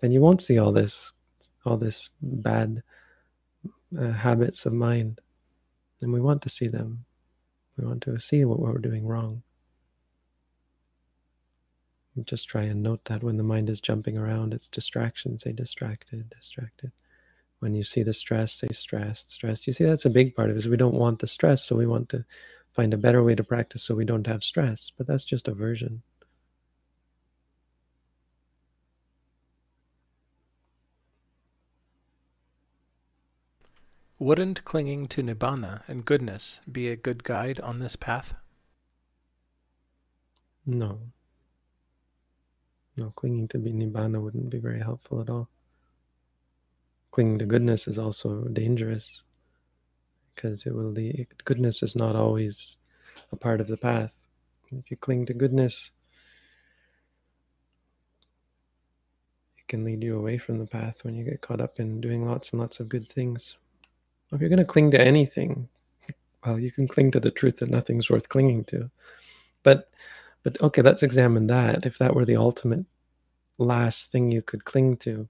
[0.00, 1.12] Then you won't see all this
[1.64, 2.82] all this bad
[3.98, 5.20] uh, habits of mind.
[6.02, 7.04] And we want to see them.
[7.78, 9.42] We want to see what we're doing wrong.
[12.24, 16.30] Just try and note that when the mind is jumping around it's distraction say distracted
[16.30, 16.92] distracted
[17.58, 20.54] when you see the stress say stressed stressed you see that's a big part of
[20.54, 22.24] it is we don't want the stress so we want to
[22.74, 26.02] find a better way to practice so we don't have stress, but that's just aversion.
[34.18, 38.34] Wouldn't clinging to nibbana and goodness be a good guide on this path?
[40.66, 41.00] No.
[42.96, 45.48] No, clinging to nibbana wouldn't be very helpful at all.
[47.10, 49.22] Clinging to goodness is also dangerous
[50.34, 52.76] because it will lead, goodness is not always
[53.32, 54.26] a part of the path.
[54.72, 55.90] If you cling to goodness,
[59.58, 62.26] it can lead you away from the path when you get caught up in doing
[62.26, 63.56] lots and lots of good things.
[64.32, 65.68] If you're going to cling to anything,
[66.44, 68.90] well, you can cling to the truth that nothing's worth clinging to.
[69.62, 69.90] But,
[70.42, 71.86] but okay, let's examine that.
[71.86, 72.84] If that were the ultimate
[73.58, 75.28] last thing you could cling to,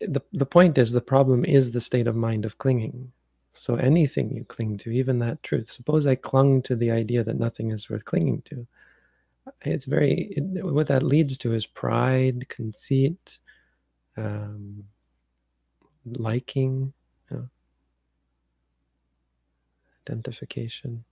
[0.00, 3.12] the, the point is the problem is the state of mind of clinging.
[3.52, 7.38] So anything you cling to, even that truth, suppose I clung to the idea that
[7.38, 8.66] nothing is worth clinging to.
[9.62, 13.38] It's very, it, what that leads to is pride, conceit,
[14.16, 14.84] um,
[16.04, 16.92] liking,
[17.30, 17.48] you know,
[20.06, 21.04] identification.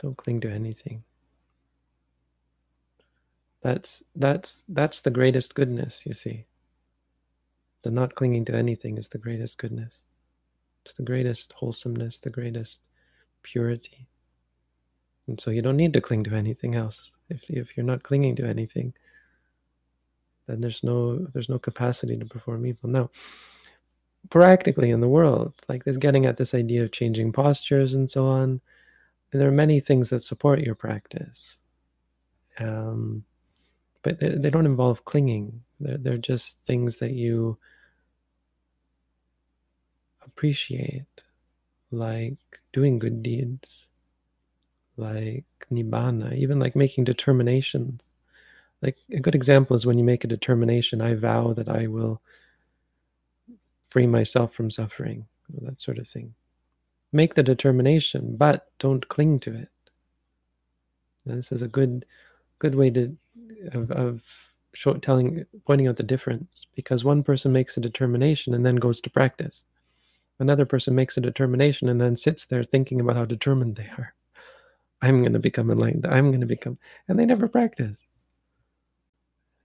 [0.00, 1.04] Don't cling to anything.
[3.62, 6.46] That's that's that's the greatest goodness, you see.
[7.82, 10.06] The not clinging to anything is the greatest goodness.
[10.84, 12.80] It's the greatest wholesomeness, the greatest
[13.42, 14.06] purity.
[15.26, 17.12] And so you don't need to cling to anything else.
[17.28, 18.92] If if you're not clinging to anything,
[20.46, 22.90] then there's no there's no capacity to perform evil.
[22.90, 23.10] Now,
[24.28, 28.26] practically in the world, like this getting at this idea of changing postures and so
[28.26, 28.60] on,
[29.30, 31.58] there are many things that support your practice.
[32.58, 33.24] Um,
[34.02, 35.62] but they, they don't involve clinging.
[35.78, 37.58] They're, they're just things that you
[40.24, 41.04] appreciate,
[41.90, 42.36] like
[42.72, 43.86] doing good deeds,
[44.96, 48.14] like nibbana, even like making determinations.
[48.82, 52.20] Like a good example is when you make a determination, I vow that I will
[53.88, 55.26] free myself from suffering,
[55.62, 56.34] that sort of thing.
[57.12, 59.68] Make the determination, but don't cling to it.
[61.26, 62.06] And this is a good
[62.60, 63.16] good way to
[63.72, 64.22] of, of
[64.74, 69.00] show, telling pointing out the difference because one person makes a determination and then goes
[69.00, 69.64] to practice.
[70.38, 74.14] Another person makes a determination and then sits there thinking about how determined they are.
[75.02, 77.98] I'm going to become enlightened i'm going to become and they never practice.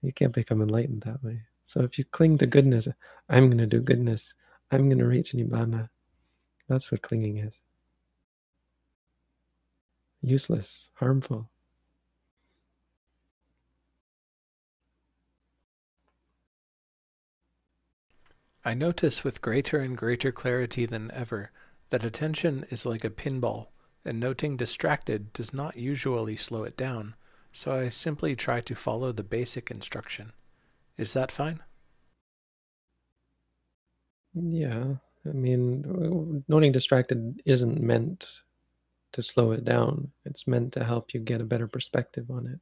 [0.02, 1.42] You can't become enlightened that way.
[1.66, 2.88] So if you cling to goodness
[3.30, 4.34] i'm going to do goodness
[4.72, 5.90] i'm going to reach nibbana
[6.68, 7.54] that's what clinging is.
[10.22, 11.50] Useless harmful
[18.68, 21.52] I notice with greater and greater clarity than ever
[21.92, 23.68] that attention is like a pinball,
[24.04, 27.14] and noting distracted does not usually slow it down,
[27.52, 30.34] so I simply try to follow the basic instruction.
[30.98, 31.62] Is that fine?
[34.34, 34.96] Yeah,
[35.26, 38.28] I mean, noting distracted isn't meant
[39.12, 40.12] to slow it down.
[40.26, 42.60] It's meant to help you get a better perspective on it,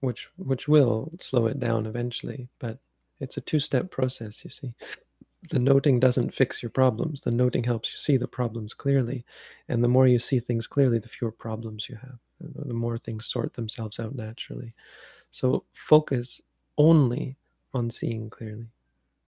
[0.00, 2.78] which which will slow it down eventually, but
[3.20, 4.72] it's a two step process, you see.
[5.50, 7.22] The noting doesn't fix your problems.
[7.22, 9.24] The noting helps you see the problems clearly.
[9.68, 12.18] And the more you see things clearly, the fewer problems you have.
[12.66, 14.74] The more things sort themselves out naturally.
[15.30, 16.40] So focus
[16.76, 17.36] only
[17.72, 18.66] on seeing clearly.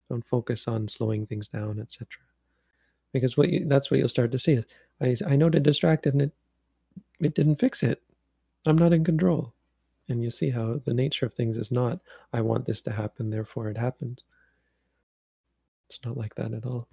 [0.09, 2.07] Don't focus on slowing things down, etc.
[3.13, 4.65] Because what you, that's what you'll start to see is
[5.01, 6.31] I, I noted distracted and it
[7.21, 8.01] it didn't fix it.
[8.65, 9.53] I'm not in control.
[10.11, 12.01] And you see how the nature of things is not,
[12.33, 14.25] I want this to happen, therefore it happens.
[15.89, 16.89] It's not like that at all.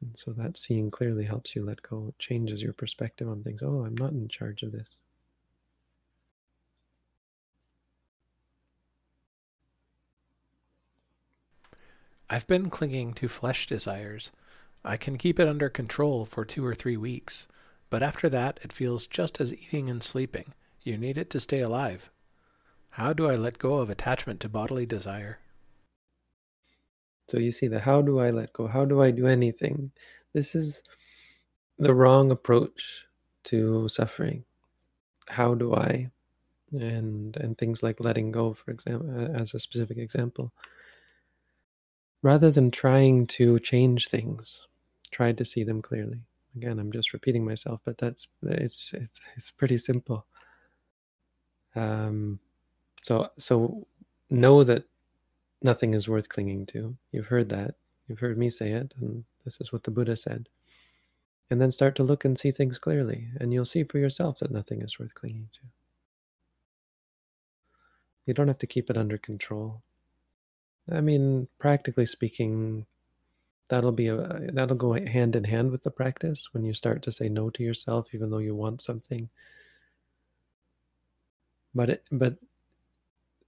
[0.00, 2.06] And so that seeing clearly helps you let go.
[2.08, 3.62] It changes your perspective on things.
[3.62, 4.98] Oh, I'm not in charge of this.
[12.28, 14.32] I've been clinging to flesh desires.
[14.84, 17.46] I can keep it under control for two or three weeks,
[17.90, 20.54] but after that it feels just as eating and sleeping.
[20.84, 22.10] You need it to stay alive.
[22.90, 25.38] How do I let go of attachment to bodily desire?
[27.28, 28.66] So you see the how do I let go?
[28.66, 29.92] How do I do anything?
[30.34, 30.82] This is
[31.78, 33.04] the wrong approach
[33.44, 34.44] to suffering.
[35.28, 36.10] How do I?
[36.72, 40.52] And and things like letting go, for example, as a specific example.
[42.22, 44.66] Rather than trying to change things,
[45.10, 46.20] try to see them clearly.
[46.56, 50.26] Again, I'm just repeating myself, but that's it's it's it's pretty simple.
[51.74, 52.38] Um,
[53.02, 53.86] so so
[54.30, 54.84] know that
[55.62, 56.96] nothing is worth clinging to.
[57.12, 57.74] You've heard that.
[58.08, 60.48] You've heard me say it, and this is what the Buddha said.
[61.50, 64.50] And then start to look and see things clearly, and you'll see for yourself that
[64.50, 65.60] nothing is worth clinging to.
[68.26, 69.82] You don't have to keep it under control.
[70.90, 72.86] I mean, practically speaking,
[73.72, 74.16] that'll be a
[74.52, 77.62] that'll go hand in hand with the practice when you start to say no to
[77.62, 79.30] yourself even though you want something
[81.74, 82.36] but it, but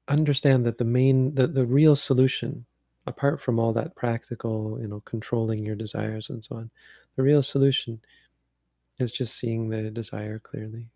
[0.08, 2.64] understand that the main the, the real solution
[3.06, 6.70] apart from all that practical you know controlling your desires and so on
[7.16, 8.00] the real solution
[8.98, 10.86] is just seeing the desire clearly.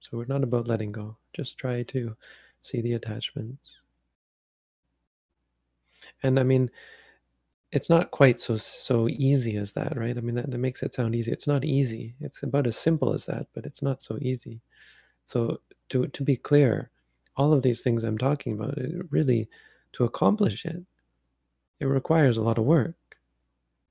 [0.00, 1.16] So we're not about letting go.
[1.34, 2.16] Just try to
[2.60, 3.76] see the attachments.
[6.22, 6.70] And i mean
[7.72, 10.16] it's not quite so so easy as that, right?
[10.16, 11.32] I mean, that, that makes it sound easy.
[11.32, 12.14] It's not easy.
[12.20, 14.60] It's about as simple as that, but it's not so easy.
[15.26, 15.60] So
[15.90, 16.90] to to be clear,
[17.36, 19.48] all of these things I'm talking about, eh, really,
[19.94, 20.82] to accomplish it,
[21.80, 22.96] it requires a lot of work.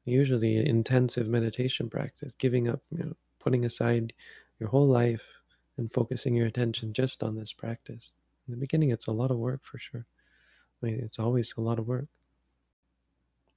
[0.06, 4.14] Usually, intensive meditation practice, giving up, you know, putting aside
[4.60, 5.24] your whole life
[5.78, 8.14] and focusing your attention just on this practice.
[8.48, 10.06] In the beginning, it's a lot of work for sure.
[10.82, 12.08] I mean, it's always a lot of work.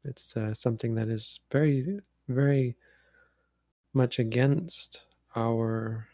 [0.05, 2.77] It's uh, something that is very, very
[3.93, 5.03] much against
[5.37, 6.07] our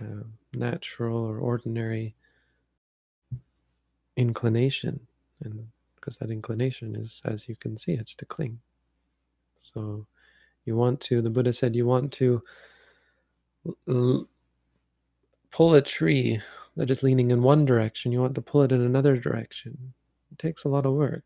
[0.00, 2.14] uh, natural or ordinary
[4.16, 4.98] inclination.
[5.44, 8.58] And because that inclination is, as you can see, it's to cling.
[9.58, 10.06] So
[10.64, 12.42] you want to, the Buddha said, you want to
[13.88, 14.28] l-
[15.50, 16.40] pull a tree
[16.76, 19.76] that is leaning in one direction, you want to pull it in another direction.
[20.32, 21.24] It takes a lot of work.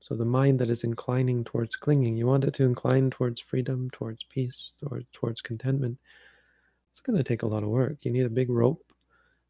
[0.00, 3.90] So the mind that is inclining towards clinging, you want it to incline towards freedom,
[3.90, 5.98] towards peace, or towards contentment.
[6.90, 7.98] It's going to take a lot of work.
[8.02, 8.92] You need a big rope,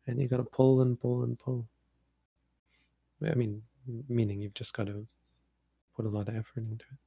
[0.07, 1.67] and you got to pull and pull and pull.
[3.25, 3.63] I mean,
[4.09, 5.07] meaning you've just got to
[5.95, 6.99] put a lot of effort into it.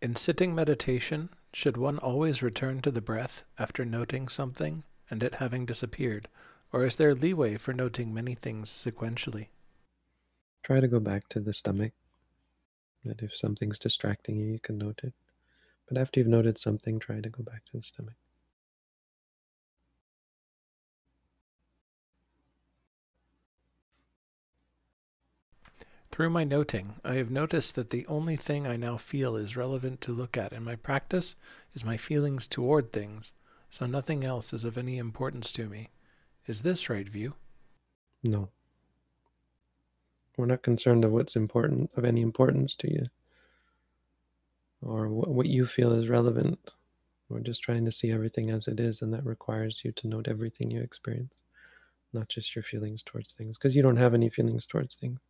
[0.00, 5.36] In sitting meditation, should one always return to the breath after noting something and it
[5.36, 6.28] having disappeared,
[6.74, 9.46] or is there leeway for noting many things sequentially?
[10.64, 11.92] Try to go back to the stomach.
[13.04, 15.12] That if something's distracting you, you can note it.
[15.88, 18.16] But after you've noted something, try to go back to the stomach.
[26.10, 30.00] Through my noting, I have noticed that the only thing I now feel is relevant
[30.00, 31.36] to look at in my practice
[31.72, 33.32] is my feelings toward things,
[33.70, 35.90] so nothing else is of any importance to me.
[36.46, 37.34] Is this right view?
[38.22, 38.50] No.
[40.36, 43.06] We're not concerned of what's important, of any importance to you,
[44.82, 46.58] or what you feel is relevant.
[47.28, 50.28] We're just trying to see everything as it is, and that requires you to note
[50.28, 51.36] everything you experience,
[52.12, 55.20] not just your feelings towards things, because you don't have any feelings towards things.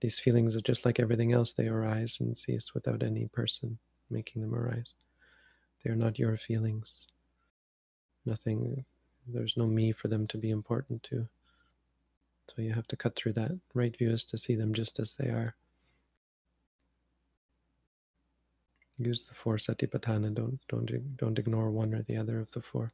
[0.00, 3.78] These feelings are just like everything else, they arise and cease without any person
[4.10, 4.94] making them arise.
[5.84, 7.06] They are not your feelings.
[8.26, 8.84] Nothing,
[9.26, 11.26] there's no me for them to be important to.
[12.48, 13.52] So you have to cut through that.
[13.74, 15.54] Right view is to see them just as they are.
[18.98, 20.34] Use the four satipatthana.
[20.34, 22.92] Don't don't don't ignore one or the other of the four.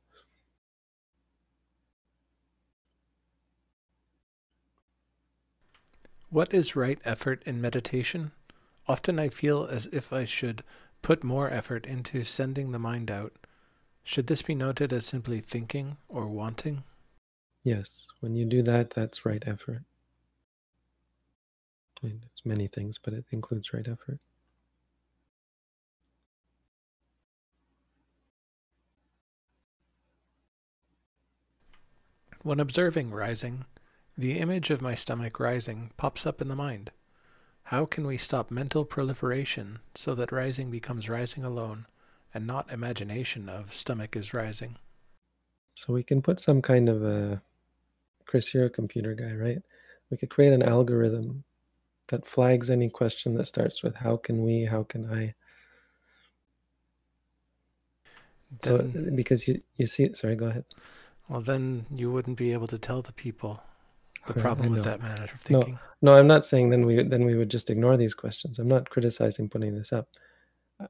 [6.31, 8.33] What is right effort in meditation?
[8.87, 10.63] Often I feel as if I should
[11.01, 13.33] put more effort into sending the mind out.
[14.09, 16.83] Should this be noted as simply thinking or wanting?
[17.63, 19.83] Yes, when you do that, that's right effort.
[22.03, 24.19] I mean, it's many things, but it includes right effort.
[32.43, 33.67] When observing rising,
[34.17, 36.93] the image of my stomach rising pops up in the mind.
[37.65, 41.85] How can we stop mental proliferation so that rising becomes rising alone
[42.35, 44.77] and not imagination of stomach is rising?
[45.75, 47.41] So we can put some kind of a
[48.27, 49.63] Chris, you're a computer guy, right?
[50.11, 51.45] We could create an algorithm
[52.09, 55.35] that flags any question that starts with how can we, how can I.
[58.63, 60.65] Then, so because you you see sorry, go ahead.
[61.29, 63.63] Well then you wouldn't be able to tell the people
[64.27, 65.79] the problem with that manner of thinking.
[66.01, 68.59] No, no, I'm not saying then we then we would just ignore these questions.
[68.59, 70.09] I'm not criticizing putting this up.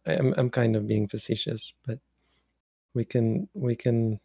[0.07, 1.99] I'm I'm kind of being facetious, but
[2.95, 4.21] we can we can.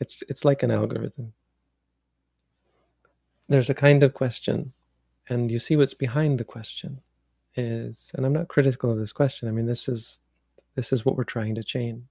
[0.00, 1.32] It's it's like an algorithm.
[3.48, 4.72] There's a kind of question,
[5.28, 7.00] and you see what's behind the question
[7.56, 9.48] is, and I'm not critical of this question.
[9.48, 10.18] I mean, this is
[10.74, 12.04] this is what we're trying to change,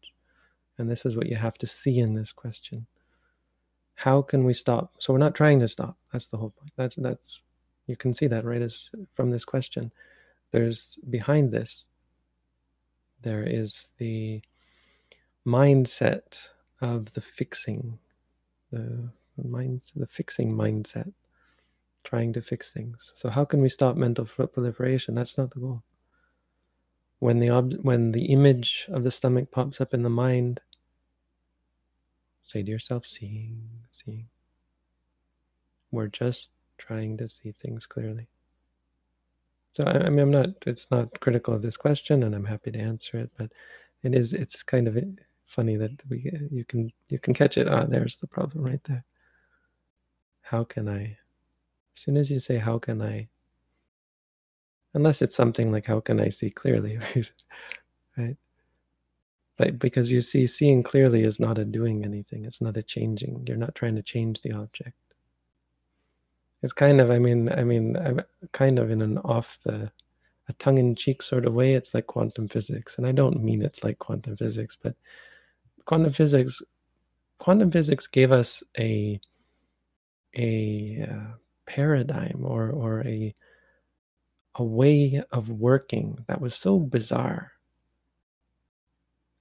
[0.77, 2.85] and this is what you have to see in this question
[3.97, 6.95] how can we stop so we're not trying to stop that's the whole point that's
[6.97, 7.41] that's
[7.87, 9.91] you can see that right as from this question
[10.51, 11.87] there's behind this
[13.21, 14.41] there is the
[15.45, 16.39] mindset
[16.81, 17.97] of the fixing
[18.71, 19.09] the,
[19.43, 21.11] minds the fixing mindset
[22.03, 25.83] trying to fix things so how can we stop mental proliferation that's not the goal
[27.19, 30.59] when the ob- when the image of the stomach pops up in the mind
[32.47, 33.59] Say to yourself, seeing,
[33.91, 34.29] seeing.
[35.91, 38.29] We're just trying to see things clearly.
[39.77, 40.49] So I, I mean, I'm not.
[40.65, 43.29] It's not critical of this question, and I'm happy to answer it.
[43.37, 43.51] But
[44.01, 44.33] it is.
[44.33, 44.97] It's kind of
[45.45, 47.67] funny that we you can you can catch it.
[47.69, 49.05] Ah, there's the problem right there.
[50.41, 51.15] How can I?
[51.93, 53.27] As soon as you say how can I,
[54.95, 56.97] unless it's something like how can I see clearly,
[58.17, 58.37] right?
[59.57, 62.45] But because you see, seeing clearly is not a doing anything.
[62.45, 63.45] It's not a changing.
[63.47, 64.97] You're not trying to change the object.
[66.63, 69.91] It's kind of, I mean, I mean, I'm kind of in an off the,
[70.49, 71.73] a tongue-in-cheek sort of way.
[71.73, 74.95] It's like quantum physics, and I don't mean it's like quantum physics, but
[75.85, 76.61] quantum physics,
[77.37, 79.19] quantum physics gave us a,
[80.35, 81.33] a uh,
[81.65, 83.35] paradigm or or a,
[84.55, 87.51] a way of working that was so bizarre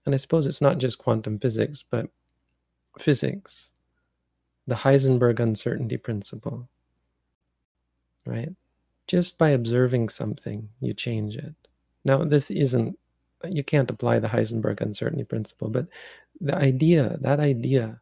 [0.06, 2.08] and I suppose it's not just quantum physics, but
[2.98, 3.72] physics,
[4.68, 6.68] the Heisenberg uncertainty principle,
[8.26, 8.52] right?
[9.06, 11.54] Just by observing something, you change it.
[12.04, 12.98] Now, this isn't,
[13.44, 15.86] you can't apply the Heisenberg uncertainty principle, but
[16.40, 18.00] the idea, that idea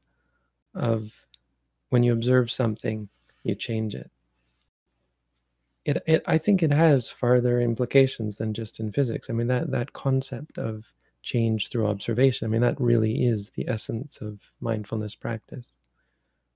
[0.74, 1.12] of
[1.90, 3.08] when you observe something,
[3.44, 4.10] you change it.
[5.84, 9.28] It, it I think it has farther implications than just in physics.
[9.28, 10.84] I mean, that, that concept of
[11.22, 12.46] change through observation.
[12.46, 15.76] I mean, that really is the essence of mindfulness practice.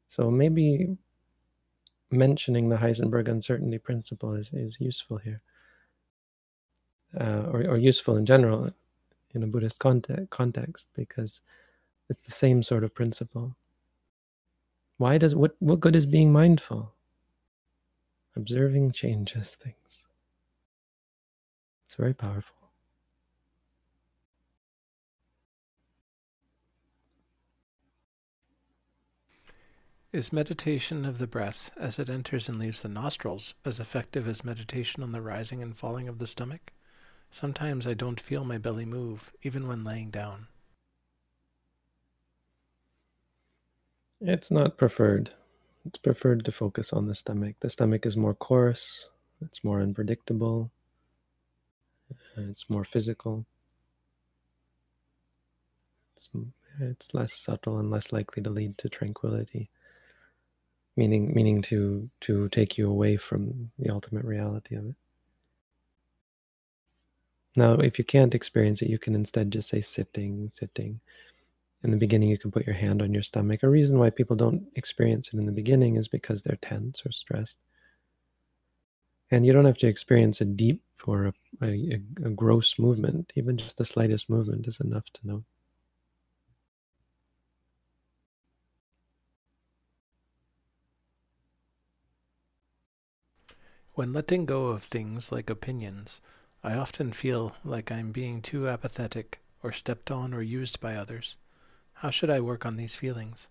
[0.09, 0.97] So maybe
[2.11, 5.41] mentioning the Heisenberg uncertainty principle is, is useful here,
[7.19, 8.71] uh, or, or useful in general
[9.35, 11.43] in a Buddhist context, context, because
[12.09, 13.55] it's the same sort of principle.
[14.97, 16.93] Why does what what good is being mindful?
[18.37, 20.05] Observing changes things.
[21.87, 22.58] It's very powerful.
[30.11, 34.43] Is meditation of the breath as it enters and leaves the nostrils as effective as
[34.43, 36.73] meditation on the rising and falling of the stomach?
[37.31, 40.47] Sometimes I don't feel my belly move, even when laying down.
[44.23, 45.31] It's not preferred.
[45.85, 47.57] It's preferred to focus on the stomach.
[47.61, 49.11] The stomach is more coarse,
[49.43, 50.71] it's more unpredictable,
[52.35, 53.45] it's more physical.
[56.17, 56.31] It's,
[56.81, 59.69] it's less subtle and less likely to lead to tranquility
[60.99, 64.97] meaning meaning to to take you away from the ultimate reality of it.
[67.57, 71.01] Now if you can't experience it you can instead just say sitting sitting.
[71.85, 73.63] In the beginning you can put your hand on your stomach.
[73.63, 77.13] A reason why people don't experience it in the beginning is because they're tense or
[77.13, 77.59] stressed.
[79.31, 81.33] And you don't have to experience a deep or a,
[81.63, 83.33] a, a gross movement.
[83.37, 85.45] Even just the slightest movement is enough to know
[93.99, 96.21] When letting go of things like opinions,
[96.63, 101.35] I often feel like I'm being too apathetic or stepped on or used by others.
[101.95, 103.49] How should I work on these feelings?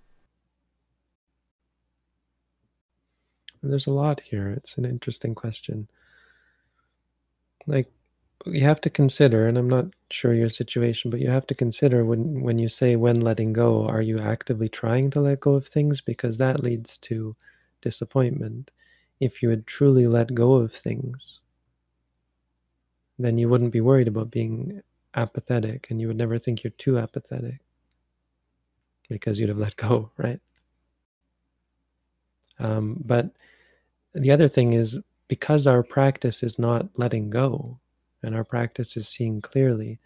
[3.61, 4.49] There's a lot here.
[4.51, 5.89] It's an interesting question.
[7.65, 7.91] Like,
[8.45, 12.05] you have to consider, and I'm not sure your situation, but you have to consider
[12.05, 15.67] when, when you say when letting go, are you actively trying to let go of
[15.67, 15.99] things?
[15.99, 17.35] Because that leads to
[17.81, 18.71] disappointment
[19.20, 21.39] if you had truly let go of things,
[23.20, 24.82] then you wouldn't be worried about being
[25.15, 27.59] apathetic and you would never think you're too apathetic
[29.09, 30.39] because you'd have let go, right?
[32.59, 33.32] Um, but
[34.13, 34.97] the other thing is
[35.28, 37.80] because our practice is not letting go
[38.24, 39.99] and our practice is seeing clearly,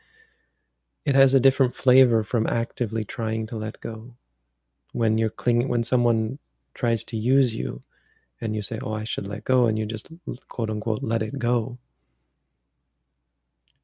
[1.05, 4.13] it has a different flavor from actively trying to let go.
[4.93, 6.37] When you're clinging, when someone
[6.73, 7.81] tries to use you,
[8.41, 10.07] and you say, oh, I should let go, and you just
[10.49, 11.77] quote unquote let it go,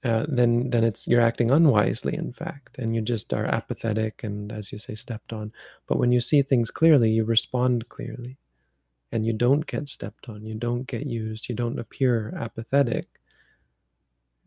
[0.03, 4.51] uh, then then it's you're acting unwisely, in fact, and you just are apathetic and,
[4.51, 5.51] as you say, stepped on.
[5.87, 8.37] But when you see things clearly, you respond clearly,
[9.11, 13.05] and you don't get stepped on, you don't get used, you don't appear apathetic.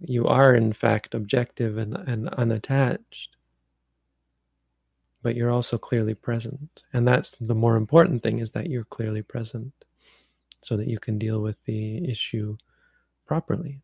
[0.00, 3.36] You are, in fact, objective and, and unattached
[5.22, 6.82] but you're also clearly present.
[6.92, 9.72] And that's the more important thing is that you're clearly present
[10.62, 12.56] so that you can deal with the issue
[13.26, 13.80] properly.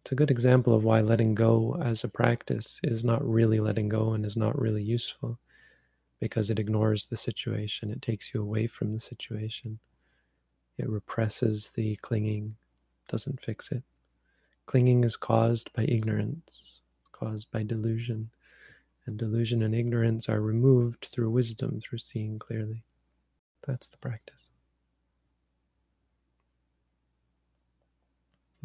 [0.00, 3.88] It's a good example of why letting go as a practice is not really letting
[3.88, 5.38] go and is not really useful
[6.20, 9.78] because it ignores the situation, it takes you away from the situation,
[10.78, 12.54] it represses the clinging,
[13.08, 13.82] doesn't fix it.
[14.66, 16.80] Clinging is caused by ignorance,
[17.12, 18.30] caused by delusion,
[19.06, 22.84] and delusion and ignorance are removed through wisdom, through seeing clearly.
[23.66, 24.45] That's the practice.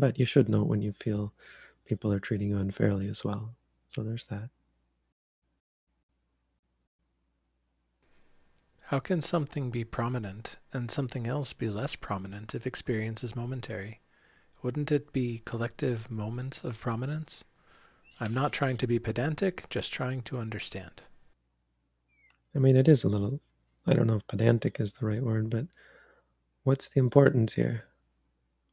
[0.02, 1.32] But you should know when you feel
[1.86, 3.54] people are treating you unfairly as well.
[3.92, 4.50] So there's that.
[8.86, 14.00] How can something be prominent and something else be less prominent if experience is momentary?
[14.64, 17.44] Wouldn't it be collective moments of prominence?
[18.20, 21.04] I'm not trying to be pedantic, just trying to understand.
[22.56, 23.40] I mean, it is a little,
[23.86, 25.68] I don't know if pedantic is the right word, but
[26.64, 27.86] what's the importance here?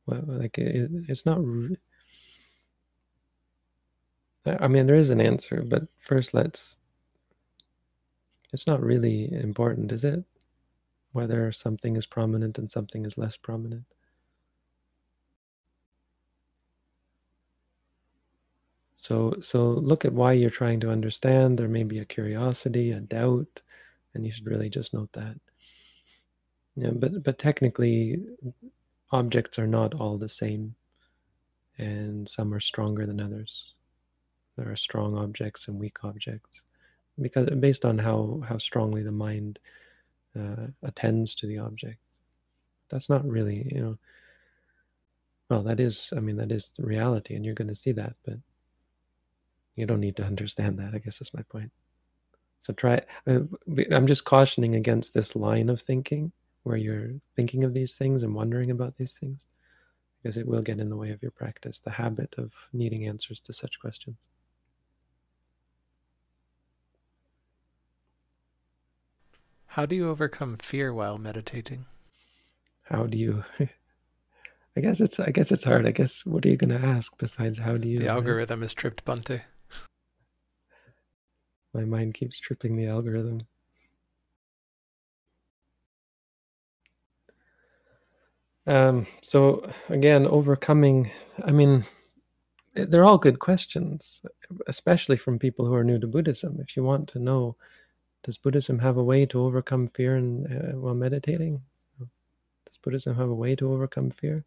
[0.09, 1.39] Like, it, it's not.
[4.47, 6.79] I mean, there is an answer, but first let's
[8.53, 10.25] it's not really important, is it?
[11.13, 13.85] Whether something is prominent and something is less prominent.
[18.97, 21.59] So, so look at why you're trying to understand.
[21.59, 23.63] There may be a curiosity, a doubt,
[24.15, 25.37] and you should really just note that.
[26.77, 28.23] Yeah, but but technically,
[29.11, 30.75] objects are not all the same,
[31.79, 33.75] and some are stronger than others.
[34.57, 36.63] There are strong objects and weak objects.
[37.21, 39.59] Because based on how how strongly the mind
[40.39, 41.99] uh, attends to the object.
[42.91, 43.99] That's not really you know
[45.51, 48.15] well that is i mean that is the reality and you're going to see that
[48.25, 48.37] but
[49.77, 51.71] you don't need to understand that i guess that's my point.
[52.61, 53.41] So try uh,
[53.93, 56.33] i'm just cautioning against this line of thinking
[56.69, 59.47] where you're thinking of these things and wondering about these things
[60.23, 63.41] because it will get in the way of your practice the habit of needing answers
[63.41, 64.17] to such questions
[69.73, 71.87] How do you overcome fear while meditating?
[72.85, 73.45] How do you?
[74.77, 75.87] I guess it's I guess it's hard.
[75.87, 77.99] I guess what are you going to ask besides how do you?
[77.99, 79.43] The algorithm is tripped Bhante.
[81.75, 83.43] My mind keeps tripping the algorithm.
[88.69, 91.11] Um, so again, overcoming.
[91.45, 91.85] I mean,
[92.75, 94.21] they're all good questions,
[94.67, 96.59] especially from people who are new to Buddhism.
[96.61, 97.57] If you want to know
[98.25, 101.63] does Buddhism have a way to overcome fear and, uh, while meditating?
[101.99, 104.45] Does Buddhism have a way to overcome fear?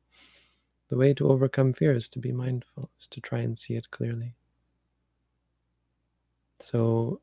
[0.90, 3.90] The way to overcome fear is to be mindful, is to try and see it
[3.90, 4.36] clearly.
[6.60, 7.22] So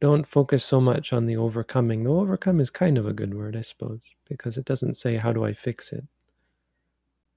[0.00, 2.04] don't focus so much on the overcoming.
[2.04, 5.32] The overcome is kind of a good word, I suppose, because it doesn't say, How
[5.32, 6.04] do I fix it?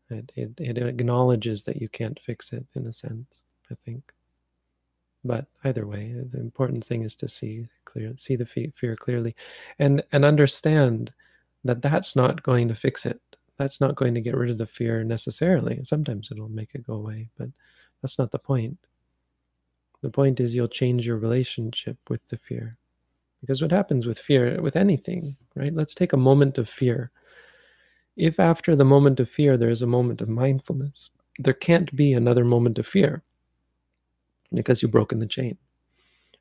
[0.10, 4.12] It, it, it acknowledges that you can't fix it in a sense, I think.
[5.24, 9.36] But either way, the important thing is to see clear, see the fear clearly,
[9.78, 11.14] and and understand
[11.66, 13.22] that that's not going to fix it.
[13.58, 15.82] That's not going to get rid of the fear necessarily.
[15.84, 17.50] Sometimes it'll make it go away, but
[18.02, 18.78] that's not the point.
[20.02, 22.78] The point is you'll change your relationship with the fear.
[23.42, 25.74] Because what happens with fear, with anything, right?
[25.74, 27.12] Let's take a moment of fear.
[28.16, 32.14] If after the moment of fear there is a moment of mindfulness, there can't be
[32.14, 33.24] another moment of fear
[34.54, 35.58] because you've broken the chain.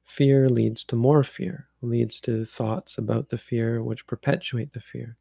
[0.04, 5.16] Fear leads to more fear, leads to thoughts about the fear which perpetuate the fear.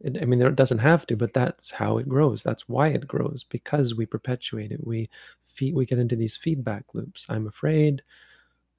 [0.00, 2.42] It, I mean, it doesn't have to, but that's how it grows.
[2.42, 4.86] That's why it grows because we perpetuate it.
[4.86, 5.10] We
[5.42, 7.26] feed, we get into these feedback loops.
[7.28, 8.02] I'm afraid,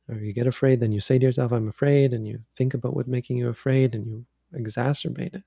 [0.09, 2.95] or you get afraid, then you say to yourself, "I'm afraid," and you think about
[2.95, 5.43] what's making you afraid, and you exacerbate it.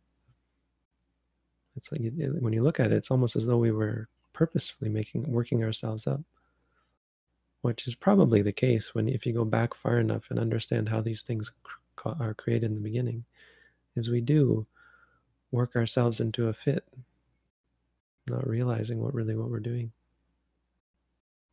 [1.76, 2.02] It's like
[2.40, 6.06] when you look at it, it's almost as though we were purposefully making working ourselves
[6.06, 6.22] up
[7.62, 11.00] which is probably the case when if you go back far enough and understand how
[11.00, 11.50] these things
[12.04, 13.24] are created in the beginning
[13.96, 14.66] is we do
[15.52, 16.84] work ourselves into a fit
[18.28, 19.92] not realizing what really what we're doing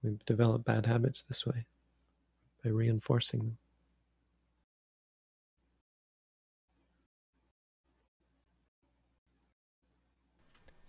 [0.01, 1.65] we develop bad habits this way
[2.63, 3.57] by reinforcing them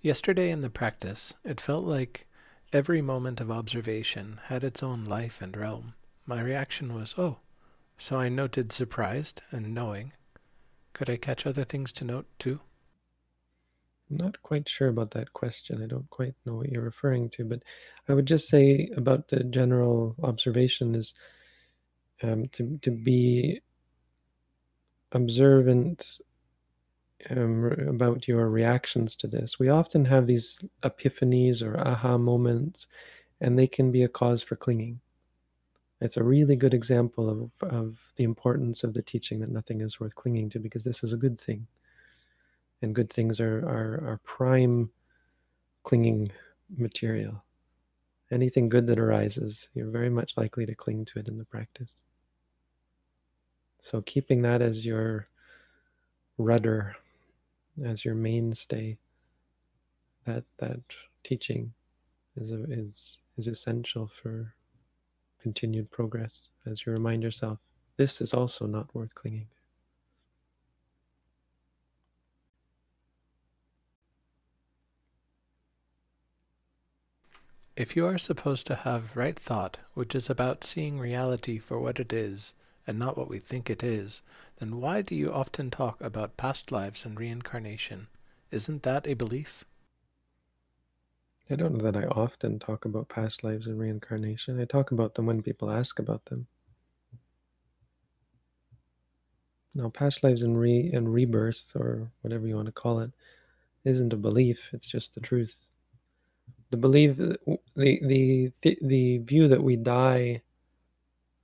[0.00, 2.26] yesterday in the practice it felt like
[2.72, 5.94] Every moment of observation had its own life and realm.
[6.24, 7.40] My reaction was, oh.
[7.98, 10.12] So I noted surprised and knowing.
[10.92, 12.60] Could I catch other things to note too?
[14.10, 15.82] Not quite sure about that question.
[15.82, 17.62] I don't quite know what you're referring to, but
[18.08, 21.14] I would just say about the general observation is
[22.22, 23.60] um, to to be
[25.12, 26.20] observant
[27.30, 29.58] um, about your reactions to this.
[29.58, 32.88] We often have these epiphanies or aha moments,
[33.40, 35.00] and they can be a cause for clinging.
[36.00, 40.00] It's a really good example of, of the importance of the teaching that nothing is
[40.00, 41.66] worth clinging to because this is a good thing.
[42.82, 44.90] And good things are, are, are prime
[45.82, 46.30] clinging
[46.76, 47.42] material.
[48.30, 51.96] Anything good that arises, you're very much likely to cling to it in the practice.
[53.80, 55.28] So, keeping that as your
[56.38, 56.96] rudder
[57.84, 58.96] as your mainstay,
[60.26, 60.80] that that
[61.24, 61.72] teaching
[62.36, 64.54] is is is essential for
[65.42, 67.58] continued progress as you remind yourself
[67.96, 69.59] this is also not worth clinging to.
[77.80, 81.98] If you are supposed to have right thought, which is about seeing reality for what
[81.98, 82.54] it is
[82.86, 84.20] and not what we think it is,
[84.58, 88.08] then why do you often talk about past lives and reincarnation?
[88.50, 89.64] Isn't that a belief?
[91.48, 94.60] I don't know that I often talk about past lives and reincarnation.
[94.60, 96.48] I talk about them when people ask about them.
[99.74, 103.12] Now, past lives and re and rebirth, or whatever you want to call it,
[103.84, 104.68] isn't a belief.
[104.74, 105.64] It's just the truth
[106.70, 107.38] the belief the
[107.76, 108.52] the
[108.82, 110.42] the, view that we die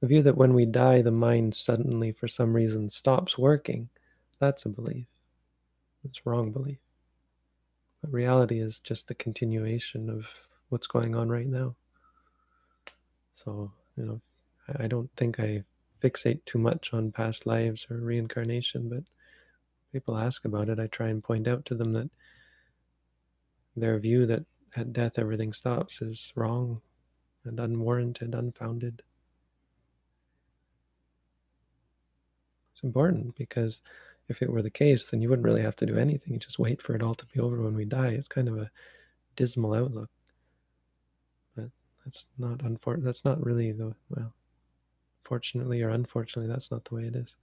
[0.01, 3.89] the view that when we die the mind suddenly for some reason stops working.
[4.39, 5.07] That's a belief.
[6.05, 6.79] It's wrong belief.
[8.03, 10.29] But reality is just the continuation of
[10.69, 11.75] what's going on right now.
[13.35, 14.21] So you know
[14.81, 15.63] i don't think i
[16.03, 19.03] fixate too much on past lives or reincarnation but
[19.97, 20.79] people ask about it.
[20.79, 22.11] I try and point out to them that
[23.77, 24.45] their view that
[24.77, 26.81] at death everything stops is wrong
[27.45, 29.03] and unwarranted, unfounded.
[32.73, 33.81] It's important because
[34.29, 36.35] if it were the case, then you wouldn't really have to do anything.
[36.35, 38.09] You just wait for it all to be over when we die.
[38.09, 38.71] It's kind of a
[39.37, 40.11] dismal outlook.
[41.55, 41.71] But
[42.05, 44.35] that's not unfor- that's not really the well,
[45.25, 47.37] fortunately or unfortunately, that's not the way it is.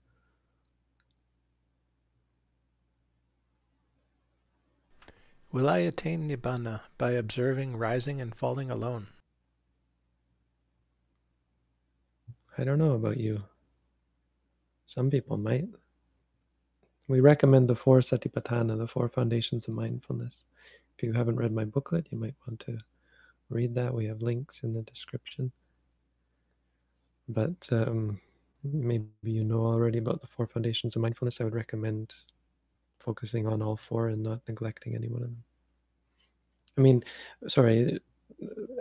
[5.54, 9.06] Will I attain Nibbana by observing rising and falling alone?
[12.58, 13.44] I don't know about you.
[14.86, 15.68] Some people might.
[17.06, 20.42] We recommend the four satipatthana, the four foundations of mindfulness.
[20.98, 22.78] If you haven't read my booklet, you might want to
[23.48, 23.94] read that.
[23.94, 25.52] We have links in the description.
[27.28, 28.20] But um,
[28.64, 31.40] maybe you know already about the four foundations of mindfulness.
[31.40, 32.12] I would recommend
[33.04, 35.44] focusing on all four and not neglecting any one of them.
[36.76, 37.04] I mean,
[37.46, 38.00] sorry,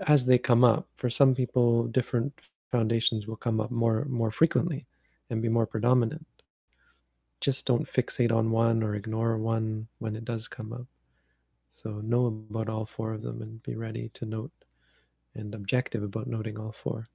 [0.08, 2.34] as they come up, for some people, different
[2.72, 4.88] foundations will come up more more frequently
[5.30, 6.26] and be more predominant.
[7.42, 10.88] Just don't fixate on one or ignore one when it does come up.
[11.72, 14.52] So know about all four of them and be ready to note
[15.36, 17.10] and objective about noting all four.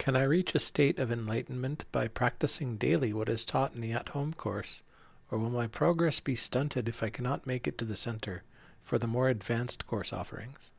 [0.00, 3.92] Can I reach a state of enlightenment by practicing daily what is taught in the
[3.92, 4.82] at home course,
[5.30, 8.42] or will my progress be stunted if I cannot make it to the center
[8.80, 10.72] for the more advanced course offerings?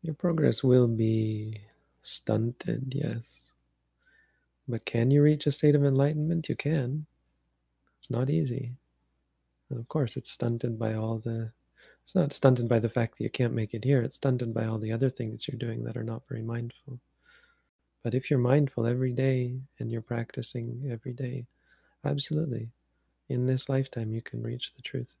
[0.00, 1.60] Your progress will be
[2.00, 3.42] stunted, yes.
[4.66, 6.48] But can you reach a state of enlightenment?
[6.48, 7.04] You can.
[7.98, 8.72] It's not easy.
[9.68, 11.52] And of course, it's stunted by all the.
[12.04, 14.64] It's not stunted by the fact that you can't make it here, it's stunted by
[14.64, 16.98] all the other things you're doing that are not very mindful.
[18.02, 21.46] But if you're mindful every day and you're practicing every day,
[22.04, 22.68] absolutely,
[23.28, 25.14] in this lifetime, you can reach the truth.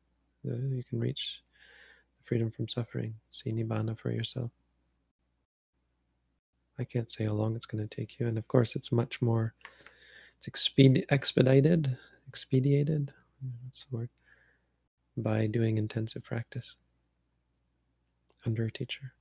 [0.46, 1.42] Uh, you can reach
[2.24, 4.50] freedom from suffering, see Nibbana for yourself.
[6.78, 8.26] I can't say how long it's going to take you.
[8.26, 9.54] And of course, it's much more,
[10.38, 11.96] it's exped- expedited,
[12.28, 13.12] expedited,
[13.64, 14.08] that's the word,
[15.16, 16.74] by doing intensive practice
[18.44, 19.12] under a teacher.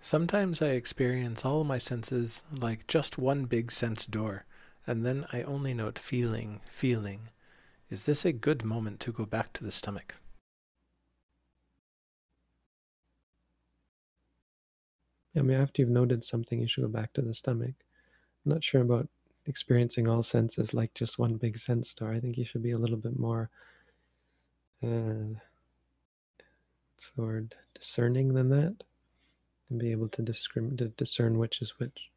[0.00, 4.44] Sometimes I experience all my senses like just one big sense door,
[4.86, 7.30] and then I only note feeling, feeling.
[7.90, 10.14] Is this a good moment to go back to the stomach?
[15.36, 17.74] I mean, after you've noted something, you should go back to the stomach.
[18.46, 19.08] I'm not sure about
[19.46, 22.12] experiencing all senses like just one big sense door.
[22.12, 23.50] I think you should be a little bit more,
[24.82, 25.34] uh,
[26.94, 28.84] what's the word, discerning than that
[29.70, 32.10] and be able to, discrim- to discern which is which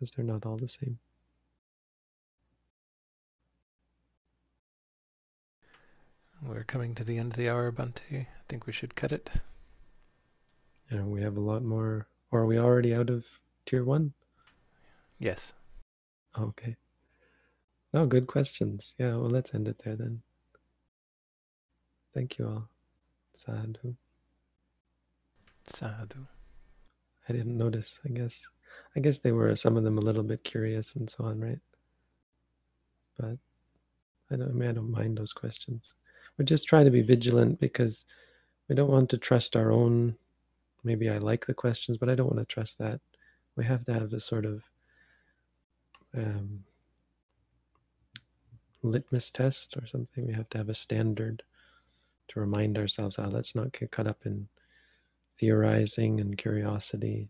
[0.00, 0.98] because they're not all the same.
[6.42, 8.20] We're coming to the end of the hour, Bhante.
[8.22, 9.30] I think we should cut it.
[10.90, 12.06] Yeah, we have a lot more.
[12.30, 13.24] Or are we already out of
[13.66, 14.14] tier one?
[15.18, 15.52] Yes.
[16.38, 16.76] Okay.
[17.92, 18.94] Oh, good questions.
[18.98, 20.22] Yeah, well, let's end it there then.
[22.14, 22.68] Thank you all.
[23.34, 23.94] Sadhu.
[25.66, 26.26] Sadhu.
[27.30, 28.00] I didn't notice.
[28.04, 28.48] I guess
[28.96, 31.60] I guess they were some of them a little bit curious and so on, right?
[33.18, 33.38] But
[34.30, 35.94] I don't I mean I don't mind those questions.
[36.36, 38.04] We just try to be vigilant because
[38.68, 40.16] we don't want to trust our own
[40.82, 43.00] maybe I like the questions, but I don't want to trust that.
[43.56, 44.62] We have to have this sort of
[46.16, 46.64] um,
[48.82, 50.26] litmus test or something.
[50.26, 51.42] We have to have a standard
[52.28, 54.48] to remind ourselves, ah, let's not get caught up in
[55.40, 57.28] theorizing and curiosity.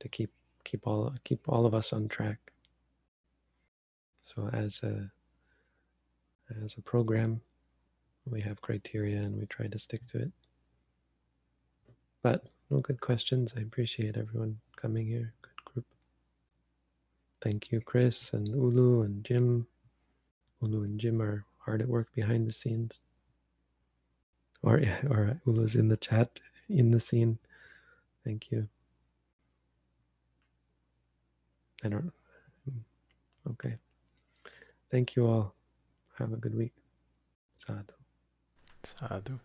[0.00, 0.30] To keep
[0.64, 2.38] keep all keep all of us on track.
[4.24, 5.10] So as a
[6.62, 7.40] as a program,
[8.26, 10.32] we have criteria and we try to stick to it.
[12.22, 13.54] But no good questions.
[13.56, 15.32] I appreciate everyone coming here.
[15.42, 15.86] Good group.
[17.40, 19.66] Thank you, Chris and Ulu and Jim.
[20.62, 23.00] Ulu and Jim are hard at work behind the scenes.
[24.62, 27.38] Or or Ulu's in the chat in the scene.
[28.24, 28.68] Thank you.
[31.84, 32.12] I don't
[33.50, 33.76] okay.
[34.90, 35.54] Thank you all.
[36.18, 36.72] Have a good week.
[37.56, 37.94] Sadhu.
[38.82, 39.38] Sadhu.